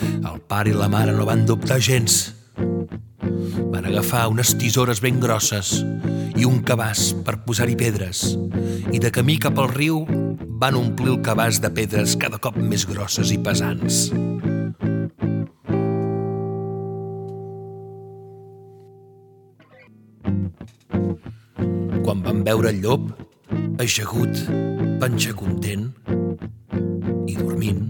El 0.00 0.40
pare 0.48 0.72
i 0.72 0.76
la 0.76 0.88
mare 0.88 1.12
no 1.12 1.28
van 1.28 1.44
dubtar 1.44 1.76
gens. 1.76 2.32
Van 2.56 3.84
agafar 3.84 4.30
unes 4.32 4.54
tisores 4.56 5.04
ben 5.04 5.20
grosses 5.20 5.82
i 6.36 6.48
un 6.48 6.62
cabàs 6.64 7.10
per 7.26 7.42
posar-hi 7.44 7.76
pedres 7.76 8.30
i 8.92 9.02
de 9.02 9.12
camí 9.12 9.36
cap 9.42 9.60
al 9.60 9.74
riu 9.76 10.06
van 10.56 10.80
omplir 10.80 11.12
el 11.18 11.20
cabàs 11.26 11.60
de 11.60 11.68
pedres 11.68 12.16
cada 12.16 12.40
cop 12.40 12.56
més 12.56 12.88
grosses 12.88 13.28
i 13.34 13.36
pesants. 13.44 14.06
Veure 22.56 22.70
el 22.72 22.78
llop, 22.80 23.10
ajagut, 23.82 24.38
panxa 24.96 25.34
content 25.36 25.90
i 27.28 27.34
dormint, 27.36 27.82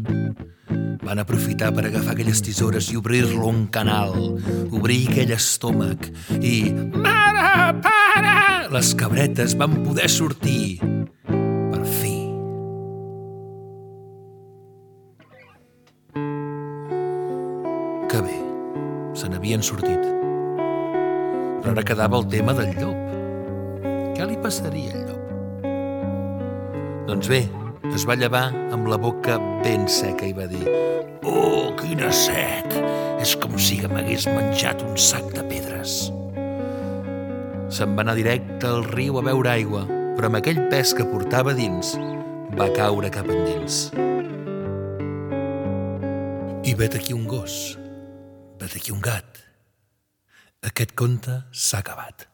van 1.06 1.22
aprofitar 1.22 1.68
per 1.76 1.84
agafar 1.86 2.16
aquelles 2.16 2.42
tisores 2.42 2.88
i 2.90 2.98
obrir-lo 2.98 3.46
un 3.46 3.68
canal, 3.70 4.16
obrir 4.74 5.04
aquell 5.12 5.30
estómac 5.36 6.08
i... 6.40 6.72
Mare, 6.98 7.78
pare! 7.84 8.34
Les 8.74 8.90
cabretes 8.98 9.54
van 9.54 9.78
poder 9.86 10.10
sortir. 10.10 10.80
Per 11.30 11.82
fi. 11.86 12.16
Que 18.10 18.26
bé, 18.26 18.38
se 19.14 19.30
n'havien 19.30 19.62
sortit. 19.62 20.10
Però 21.62 21.76
ara 21.76 21.86
quedava 21.86 22.18
el 22.18 22.26
tema 22.34 22.58
del 22.58 22.74
llop. 22.80 23.15
Què 24.16 24.24
li 24.24 24.36
passaria 24.40 24.94
al 24.96 25.02
llop? 25.10 25.24
Doncs 27.10 27.28
bé, 27.28 27.42
es 27.92 28.06
va 28.08 28.14
llevar 28.16 28.46
amb 28.72 28.88
la 28.88 28.96
boca 28.96 29.36
ben 29.60 29.84
seca 29.92 30.24
i 30.24 30.32
va 30.32 30.46
dir 30.48 30.64
Oh, 31.20 31.74
quina 31.76 32.08
set! 32.16 32.72
És 33.20 33.34
com 33.42 33.58
si 33.60 33.76
m'hagués 33.84 34.24
menjat 34.30 34.80
un 34.86 34.94
sac 34.96 35.26
de 35.34 35.42
pedres. 35.50 35.96
Se'n 37.76 37.92
va 37.98 38.06
anar 38.06 38.14
directe 38.16 38.68
al 38.70 38.86
riu 38.86 39.18
a 39.20 39.24
beure 39.26 39.50
aigua, 39.52 39.82
però 40.16 40.30
amb 40.30 40.38
aquell 40.40 40.62
pes 40.72 40.94
que 40.96 41.04
portava 41.10 41.52
dins 41.58 41.92
va 42.56 42.70
caure 42.76 43.10
cap 43.12 43.28
endins. 43.28 43.90
I 46.64 46.72
vet 46.78 46.96
aquí 46.96 47.12
un 47.12 47.28
gos, 47.28 47.76
vet 48.62 48.78
aquí 48.80 48.96
un 48.96 49.04
gat. 49.04 49.42
Aquest 50.64 50.96
conte 50.96 51.42
s'ha 51.52 51.82
acabat. 51.84 52.30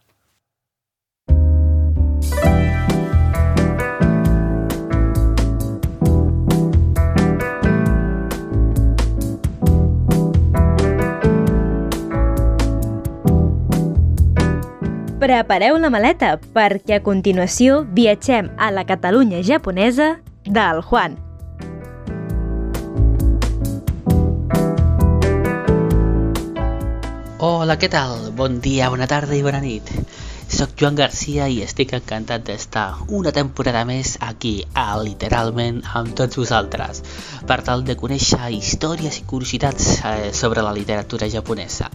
Prepareu 15.23 15.77
la 15.79 15.89
maleta 15.89 16.33
perquè 16.55 16.97
a 16.99 17.03
continuació 17.05 17.77
viatgem 17.95 18.49
a 18.59 18.73
la 18.75 18.83
Catalunya 18.89 19.39
japonesa 19.47 20.17
del 20.45 20.83
Juan. 20.83 21.15
Hola, 27.39 27.79
què 27.79 27.89
tal? 27.91 28.33
Bon 28.35 28.59
dia, 28.63 28.91
bona 28.91 29.07
tarda 29.11 29.39
i 29.39 29.43
bona 29.47 29.63
nit. 29.63 29.95
Soc 30.53 30.75
Joan 30.77 30.99
Garcia 30.99 31.47
i 31.49 31.63
estic 31.65 31.95
encantat 31.97 32.43
d'estar 32.45 32.85
una 33.19 33.33
temporada 33.33 33.87
més 33.89 34.19
aquí, 34.27 34.53
a 34.77 34.99
Literalment, 35.01 35.79
amb 35.97 36.13
tots 36.19 36.37
vosaltres, 36.37 37.01
per 37.49 37.59
tal 37.65 37.87
de 37.89 37.97
conèixer 38.03 38.51
històries 38.59 39.23
i 39.23 39.27
curiositats 39.33 39.89
eh, 40.05 40.29
sobre 40.37 40.67
la 40.67 40.75
literatura 40.77 41.31
japonesa. 41.33 41.89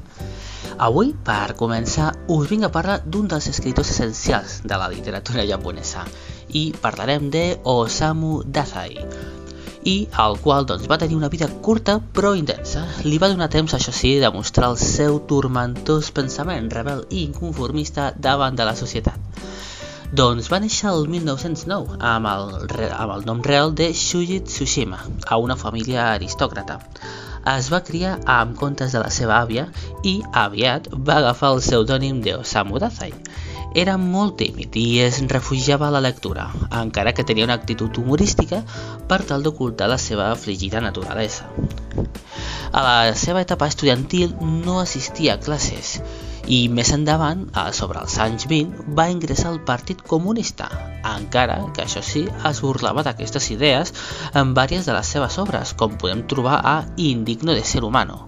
Avui, 0.90 1.14
per 1.30 1.54
començar, 1.62 2.12
us 2.34 2.50
vinc 2.50 2.66
a 2.66 2.74
parlar 2.74 3.00
d'un 3.06 3.30
dels 3.30 3.52
escriptors 3.54 3.94
essencials 3.94 4.62
de 4.66 4.82
la 4.82 4.90
literatura 4.90 5.46
japonesa 5.46 6.10
i 6.58 6.72
parlarem 6.82 7.30
de 7.30 7.48
Osamu 7.78 8.40
Dazai, 8.42 8.98
i 9.88 9.96
el 10.24 10.36
qual 10.44 10.66
doncs, 10.68 10.88
va 10.92 10.98
tenir 11.00 11.16
una 11.16 11.30
vida 11.32 11.48
curta 11.64 11.98
però 12.18 12.34
intensa. 12.36 12.84
Li 13.08 13.20
va 13.24 13.30
donar 13.32 13.48
temps, 13.54 13.74
això 13.78 13.94
sí, 13.96 14.18
de 14.20 14.32
mostrar 14.36 14.74
el 14.74 14.80
seu 14.82 15.22
turmentós 15.30 16.12
pensament 16.18 16.68
rebel 16.74 17.06
i 17.10 17.24
inconformista 17.24 18.12
davant 18.28 18.60
de 18.60 18.68
la 18.68 18.76
societat. 18.76 19.46
Doncs 20.20 20.48
va 20.52 20.60
néixer 20.64 20.88
el 20.92 21.08
1909 21.12 21.98
amb 22.10 22.30
el, 22.32 22.52
amb 22.96 23.16
el 23.16 23.26
nom 23.28 23.42
real 23.44 23.74
de 23.76 23.90
Shuji 23.94 24.40
Tsushima, 24.48 25.02
a 25.28 25.40
una 25.44 25.60
família 25.64 26.12
aristòcrata. 26.14 26.80
es 27.48 27.68
va 27.72 27.80
criar 27.88 28.18
amb 28.28 28.58
contes 28.60 28.92
de 28.92 29.00
la 29.00 29.10
seva 29.18 29.36
àvia 29.40 29.70
i 30.04 30.18
aviat 30.46 30.90
va 31.10 31.20
agafar 31.22 31.54
el 31.56 31.62
pseudònim 31.64 32.20
de 32.22 32.34
Osamu 32.36 32.80
Dazai. 32.84 33.14
Era 33.78 33.94
molt 34.02 34.40
tímid 34.40 34.74
i 34.82 34.86
es 35.06 35.18
refugiava 35.30 35.88
a 35.88 35.94
la 35.94 36.00
lectura, 36.02 36.48
encara 36.80 37.12
que 37.14 37.26
tenia 37.30 37.46
una 37.46 37.58
actitud 37.60 38.00
humorística 38.02 38.64
per 39.12 39.20
tal 39.30 39.44
d'ocultar 39.46 39.90
la 39.92 40.00
seva 40.02 40.32
afligida 40.32 40.82
naturalesa. 40.82 41.46
A 42.72 42.82
la 42.82 43.16
seva 43.16 43.44
etapa 43.46 43.68
estudiantil 43.70 44.34
no 44.66 44.80
assistia 44.82 45.36
a 45.36 45.42
classes 45.44 46.00
i 46.48 46.64
més 46.74 46.90
endavant, 46.96 47.44
sobre 47.78 48.02
els 48.02 48.18
anys 48.24 48.48
20, 48.50 48.88
va 48.98 49.10
ingressar 49.14 49.52
al 49.52 49.62
Partit 49.70 50.02
Comunista, 50.14 50.72
encara 51.12 51.60
que 51.76 51.86
això 51.86 52.02
sí 52.02 52.26
es 52.50 52.64
burlava 52.66 53.04
d'aquestes 53.06 53.52
idees 53.54 53.94
en 54.34 54.56
vàries 54.58 54.90
de 54.90 54.98
les 54.98 55.14
seves 55.18 55.38
obres, 55.44 55.76
com 55.78 56.00
podem 56.02 56.26
trobar 56.26 56.62
a 56.64 56.78
Indigno 57.12 57.54
de 57.54 57.68
ser 57.76 57.84
humano. 57.86 58.24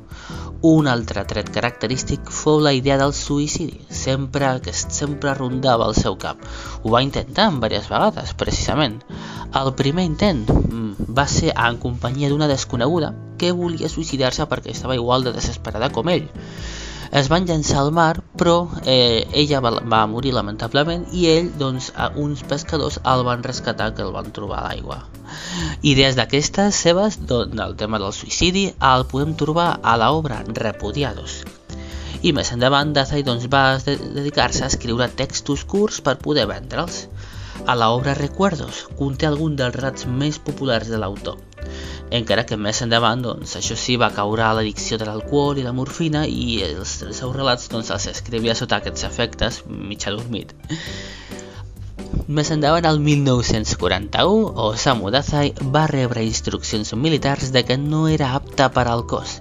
Un 0.62 0.89
altre 0.91 1.22
tret 1.24 1.48
característic 1.56 2.32
fou 2.36 2.58
la 2.60 2.74
idea 2.76 2.98
del 3.00 3.13
suïcidi, 3.15 3.78
sempre 3.95 4.50
que 4.65 4.74
sempre 4.76 5.32
rondava 5.38 5.86
el 5.88 5.95
seu 5.95 6.17
cap. 6.19 6.41
Ho 6.84 6.91
va 6.91 7.04
intentar 7.06 7.45
en 7.48 7.62
diverses 7.62 7.88
vegades, 7.88 8.34
precisament. 8.41 8.98
El 9.56 9.72
primer 9.80 10.04
intent 10.10 10.43
mm, 10.52 11.08
va 11.15 11.26
ser 11.32 11.54
en 11.56 11.80
companyia 11.80 12.28
d'una 12.28 12.52
desconeguda 12.52 13.13
que 13.39 13.54
volia 13.56 13.88
suïcidar-se 13.88 14.50
perquè 14.52 14.76
estava 14.76 15.00
igual 15.00 15.24
de 15.24 15.36
desesperada 15.38 15.93
com 15.95 16.12
ell 16.12 16.28
es 17.12 17.30
van 17.30 17.48
llançar 17.50 17.80
al 17.82 17.91
mar, 17.91 18.22
però 18.38 18.67
eh, 18.86 19.26
ella 19.34 19.63
va, 19.65 19.72
va 19.82 20.04
morir 20.12 20.36
lamentablement 20.36 21.08
i 21.12 21.26
ell, 21.32 21.50
doncs, 21.58 21.89
a 21.95 22.12
uns 22.26 22.43
pescadors 22.52 23.00
el 23.02 23.26
van 23.26 23.41
rescatar 23.48 23.93
que 23.95 24.06
el 24.06 24.13
van 24.13 24.30
trobar 24.36 24.60
a 24.62 24.67
l'aigua. 24.67 25.00
Idees 25.92 26.18
d'aquestes 26.20 26.82
seves, 26.86 27.20
del 27.32 27.76
tema 27.80 28.00
del 28.02 28.13
suïcidi, 28.15 28.65
el 28.92 29.06
podem 29.12 29.36
trobar 29.39 29.70
a 29.82 29.96
l'obra 30.02 30.42
Repudiados. 30.62 31.42
I 32.22 32.34
més 32.36 32.52
endavant, 32.56 32.94
Dazai 32.96 33.24
doncs, 33.24 33.48
va 33.52 33.80
dedicar-se 33.84 34.65
a 34.65 34.72
escriure 34.74 35.08
textos 35.22 35.63
curts 35.63 36.02
per 36.04 36.18
poder 36.24 36.48
vendre'ls. 36.50 37.06
A 37.68 37.76
l'obra 37.76 38.15
Recuerdos 38.15 38.86
conté 39.00 39.28
algun 39.28 39.56
dels 39.60 39.76
relats 39.76 40.08
més 40.08 40.39
populars 40.39 40.92
de 40.92 41.00
l'autor 41.00 41.39
encara 42.18 42.46
que 42.50 42.58
més 42.58 42.82
endavant 42.82 43.22
doncs, 43.22 43.56
això 43.60 43.76
sí 43.78 43.96
va 44.02 44.10
caure 44.15 44.44
a 44.46 44.54
l'addicció 44.58 44.98
de 44.98 45.06
l'alcohol 45.06 45.60
i 45.62 45.65
la 45.65 45.76
morfina 45.78 46.26
i 46.26 46.62
els, 46.65 46.96
els 47.06 47.22
seus 47.22 47.36
relats 47.36 47.70
doncs, 47.70 47.92
els 47.94 48.10
escrivia 48.13 48.58
sota 48.58 48.80
aquests 48.80 49.06
efectes 49.10 49.62
mig 49.70 50.08
adormit. 50.10 50.56
Més 52.10 52.50
endavant, 52.54 52.86
al 52.89 53.00
1941, 53.06 54.54
Osamu 54.65 55.12
Dazai 55.13 55.52
va 55.76 55.86
rebre 55.91 56.24
instruccions 56.26 56.93
militars 56.93 57.52
de 57.54 57.63
que 57.65 57.78
no 57.78 58.08
era 58.08 58.34
apte 58.38 58.69
per 58.74 58.86
al 58.89 59.06
cos. 59.10 59.39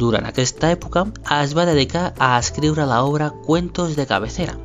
Durant 0.00 0.26
aquesta 0.28 0.70
època 0.74 1.06
es 1.38 1.52
va 1.56 1.66
dedicar 1.68 2.04
a 2.18 2.30
escriure 2.38 2.86
l'obra 2.88 3.30
Cuentos 3.46 3.96
de 3.96 4.06
cabecera, 4.10 4.56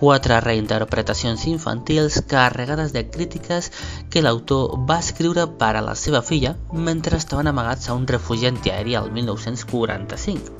quatre 0.00 0.40
reinterpretacions 0.40 1.44
infantils 1.52 2.22
carregades 2.28 2.92
de 2.96 3.04
crítiques 3.08 3.70
que 4.10 4.24
l'autor 4.24 4.78
va 4.88 4.98
escriure 5.04 5.44
per 5.60 5.74
a 5.76 5.84
la 5.84 5.94
seva 5.94 6.22
filla 6.24 6.56
mentre 6.72 7.20
estaven 7.20 7.52
amagats 7.52 7.88
a 7.88 7.96
un 8.00 8.08
refugi 8.08 8.48
antiaeri 8.48 8.96
el 9.00 9.12
1945. 9.12 10.56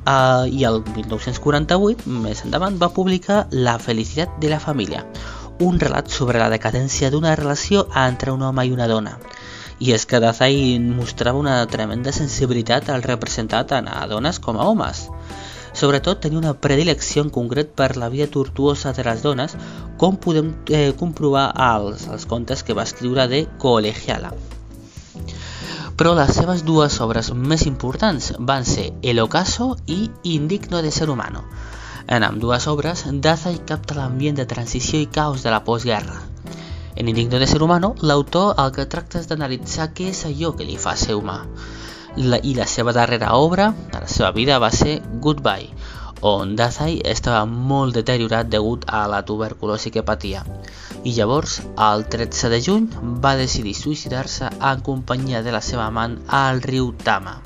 Uh, 0.00 0.46
I 0.48 0.64
el 0.64 0.80
1948, 0.94 2.08
més 2.24 2.40
endavant, 2.46 2.78
va 2.80 2.94
publicar 2.94 3.42
La 3.50 3.76
felicitat 3.78 4.38
de 4.40 4.48
la 4.48 4.62
família, 4.62 5.02
un 5.60 5.78
relat 5.78 6.08
sobre 6.08 6.40
la 6.40 6.48
decadència 6.48 7.10
d'una 7.12 7.36
relació 7.36 7.84
entre 8.02 8.32
un 8.32 8.42
home 8.42 8.64
i 8.66 8.72
una 8.72 8.88
dona. 8.88 9.18
I 9.80 9.92
és 9.96 10.06
que 10.08 10.20
Dazai 10.20 10.78
mostrava 10.80 11.40
una 11.40 11.60
tremenda 11.68 12.12
sensibilitat 12.12 12.88
al 12.88 13.04
representar 13.04 13.62
tant 13.68 13.88
a 13.88 14.06
dones 14.08 14.40
com 14.40 14.58
a 14.58 14.66
homes. 14.68 15.06
Sobretot 15.72 16.20
tenia 16.24 16.40
una 16.40 16.54
predilecció 16.54 17.22
en 17.22 17.30
concret 17.30 17.70
per 17.76 17.96
la 17.96 18.08
vida 18.08 18.26
tortuosa 18.26 18.92
de 18.92 19.04
les 19.06 19.22
dones, 19.22 19.56
com 19.96 20.16
podem 20.16 20.54
eh, 20.68 20.92
comprovar 20.98 21.50
als, 21.54 22.08
als 22.08 22.26
contes 22.26 22.64
que 22.64 22.74
va 22.74 22.88
escriure 22.88 23.28
de 23.28 23.44
Colegiala. 23.58 24.32
Però 26.00 26.14
les 26.16 26.32
seves 26.32 26.64
dues 26.64 26.96
obres 27.04 27.28
més 27.36 27.66
importants 27.68 28.32
van 28.38 28.64
ser 28.64 28.86
El 29.02 29.20
ocaso 29.20 29.76
i 29.86 30.08
Indigno 30.24 30.80
de 30.82 30.90
ser 30.90 31.10
humano. 31.10 31.44
En 32.10 32.24
amb 32.26 32.40
dues 32.42 32.64
obres, 32.66 33.04
Dazai 33.24 33.60
capta 33.66 33.94
l'ambient 33.94 34.38
de 34.40 34.46
transició 34.52 34.98
i 34.98 35.06
caos 35.06 35.44
de 35.46 35.50
la 35.54 35.62
postguerra. 35.64 36.16
En 36.96 37.08
Indigno 37.08 37.38
de 37.38 37.46
ser 37.46 37.62
humano, 37.62 37.94
l'autor 38.02 38.58
el 38.58 38.72
que 38.74 38.88
tracta 38.94 39.20
és 39.20 39.28
d'analitzar 39.30 39.92
què 39.94 40.08
és 40.10 40.24
allò 40.26 40.50
que 40.58 40.66
li 40.66 40.74
fa 40.76 40.96
ser 40.98 41.14
humà, 41.14 41.36
la, 42.16 42.40
i 42.42 42.56
la 42.56 42.66
seva 42.66 42.92
darrera 42.96 43.36
obra 43.38 43.70
de 43.92 44.00
la 44.00 44.08
seva 44.10 44.32
vida 44.34 44.58
va 44.58 44.72
ser 44.74 44.96
Goodbye, 45.22 45.70
on 46.20 46.56
Dazai 46.58 46.98
estava 47.12 47.44
molt 47.46 47.94
deteriorat 47.96 48.50
degut 48.50 48.88
a 48.90 49.04
la 49.08 49.22
tuberculosi 49.24 49.94
que 49.94 50.02
patia. 50.02 50.42
I 51.04 51.14
llavors, 51.16 51.60
el 51.90 52.04
13 52.16 52.50
de 52.52 52.60
juny, 52.66 52.90
va 53.22 53.36
decidir 53.38 53.76
suïcidar-se 53.78 54.50
en 54.58 54.82
companyia 54.90 55.44
de 55.46 55.54
la 55.54 55.62
seva 55.64 55.86
amant 55.86 56.18
al 56.42 56.60
riu 56.66 56.92
Tama. 57.04 57.38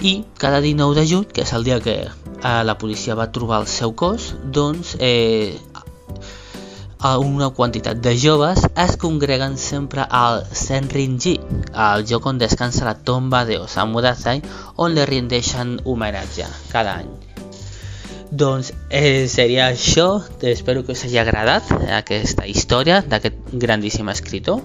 I 0.00 0.24
cada 0.38 0.60
19 0.60 0.94
de 0.96 1.06
juny, 1.06 1.26
que 1.28 1.42
és 1.44 1.52
el 1.52 1.64
dia 1.64 1.80
que 1.84 1.96
eh, 2.08 2.62
la 2.64 2.78
policia 2.80 3.14
va 3.14 3.28
trobar 3.32 3.60
el 3.60 3.66
seu 3.68 3.92
cos, 3.92 4.34
doncs 4.48 4.94
eh, 4.98 5.58
una 7.04 7.50
quantitat 7.50 8.00
de 8.00 8.14
joves 8.16 8.64
es 8.76 8.96
congreguen 8.96 9.58
sempre 9.58 10.04
al 10.08 10.46
Senrinji, 10.52 11.38
el 11.72 12.04
lloc 12.08 12.26
on 12.26 12.40
descansa 12.40 12.84
la 12.84 12.94
tomba 12.94 13.44
de 13.44 13.58
Osamu 13.58 14.00
Dazai, 14.00 14.42
on 14.76 14.96
li 14.96 15.04
rendeixen 15.04 15.78
homenatge 15.84 16.48
cada 16.72 16.96
any. 17.00 17.12
Doncs 18.30 18.72
eh, 18.88 19.28
seria 19.28 19.68
això, 19.68 20.22
espero 20.40 20.84
que 20.84 20.92
us 20.92 21.04
hagi 21.04 21.18
agradat 21.18 21.72
aquesta 22.00 22.46
història 22.46 23.00
d'aquest 23.02 23.52
grandíssim 23.52 24.08
escritor 24.08 24.60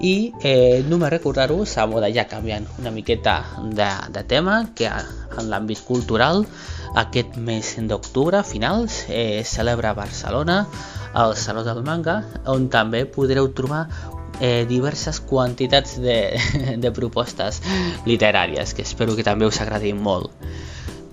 i 0.00 0.32
eh, 0.42 0.82
només 0.88 1.12
recordar-vos, 1.12 1.76
a 1.78 1.86
moda 1.90 2.10
ja 2.12 2.26
canviant 2.30 2.66
una 2.78 2.90
miqueta 2.94 3.36
de, 3.62 3.90
de 4.14 4.24
tema, 4.30 4.60
que 4.74 4.88
en 4.88 5.50
l'àmbit 5.50 5.84
cultural 5.86 6.44
aquest 6.94 7.36
mes 7.36 7.74
d'octubre, 7.90 8.42
finals, 8.46 9.04
eh, 9.08 9.42
celebra 9.44 9.90
a 9.90 9.98
Barcelona 9.98 10.64
al 11.14 11.36
Saló 11.36 11.64
del 11.64 11.82
Manga, 11.86 12.20
on 12.50 12.68
també 12.70 13.04
podreu 13.06 13.50
trobar 13.54 13.86
eh, 14.40 14.66
diverses 14.68 15.20
quantitats 15.20 15.98
de, 16.02 16.18
de 16.82 16.92
propostes 16.92 17.62
literàries, 18.06 18.74
que 18.74 18.82
espero 18.82 19.16
que 19.16 19.26
també 19.26 19.46
us 19.46 19.60
agradin 19.62 20.00
molt. 20.02 20.30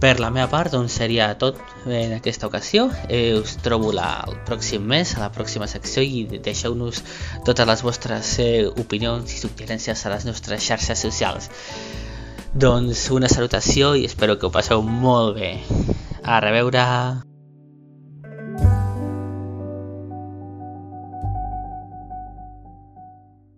Per 0.01 0.15
la 0.17 0.31
meva 0.33 0.47
part, 0.49 0.73
doncs 0.73 0.95
seria 0.97 1.27
tot 1.37 1.59
en 1.85 2.15
aquesta 2.15 2.47
ocasió. 2.49 2.87
Eh, 3.05 3.35
us 3.37 3.53
trobo 3.61 3.91
la, 3.93 4.23
el 4.25 4.39
pròxim 4.47 4.87
mes, 4.89 5.11
a 5.13 5.21
la 5.21 5.29
pròxima 5.29 5.67
secció, 5.69 6.01
i 6.01 6.39
deixeu-nos 6.41 7.03
totes 7.45 7.69
les 7.69 7.83
vostres 7.85 8.31
eh, 8.41 8.65
opinions 8.81 9.29
i 9.29 9.37
suggerències 9.43 10.01
a 10.01 10.15
les 10.15 10.25
nostres 10.25 10.65
xarxes 10.65 11.05
socials. 11.05 11.51
Doncs 12.51 13.05
una 13.13 13.29
salutació 13.29 13.93
i 13.93 14.07
espero 14.09 14.39
que 14.39 14.49
ho 14.49 14.51
passeu 14.51 14.81
molt 14.81 15.37
bé. 15.37 15.53
A 16.25 16.41
reveure! 16.41 16.81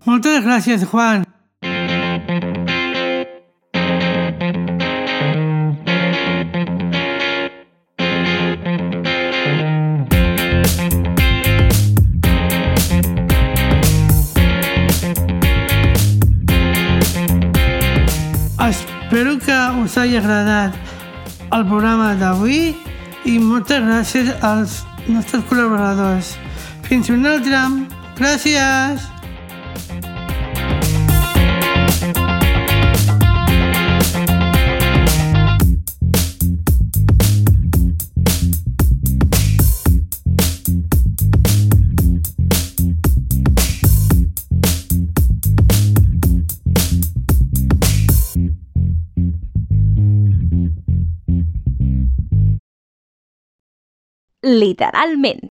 Muchas 0.04 0.44
gracias, 0.44 0.84
Juan. 0.92 1.24
Hagi 20.04 20.18
agradat 20.20 20.74
el 21.56 21.64
programa 21.70 22.10
d'avui 22.20 22.74
i 23.24 23.38
moltes 23.40 23.80
gràcies 23.86 24.34
als 24.44 24.82
nostres 25.08 25.48
col·laboradors. 25.48 26.36
Fins 26.90 27.08
un 27.14 27.24
altre. 27.24 27.64
Gràcies! 28.20 29.13
Literalment. 54.54 55.53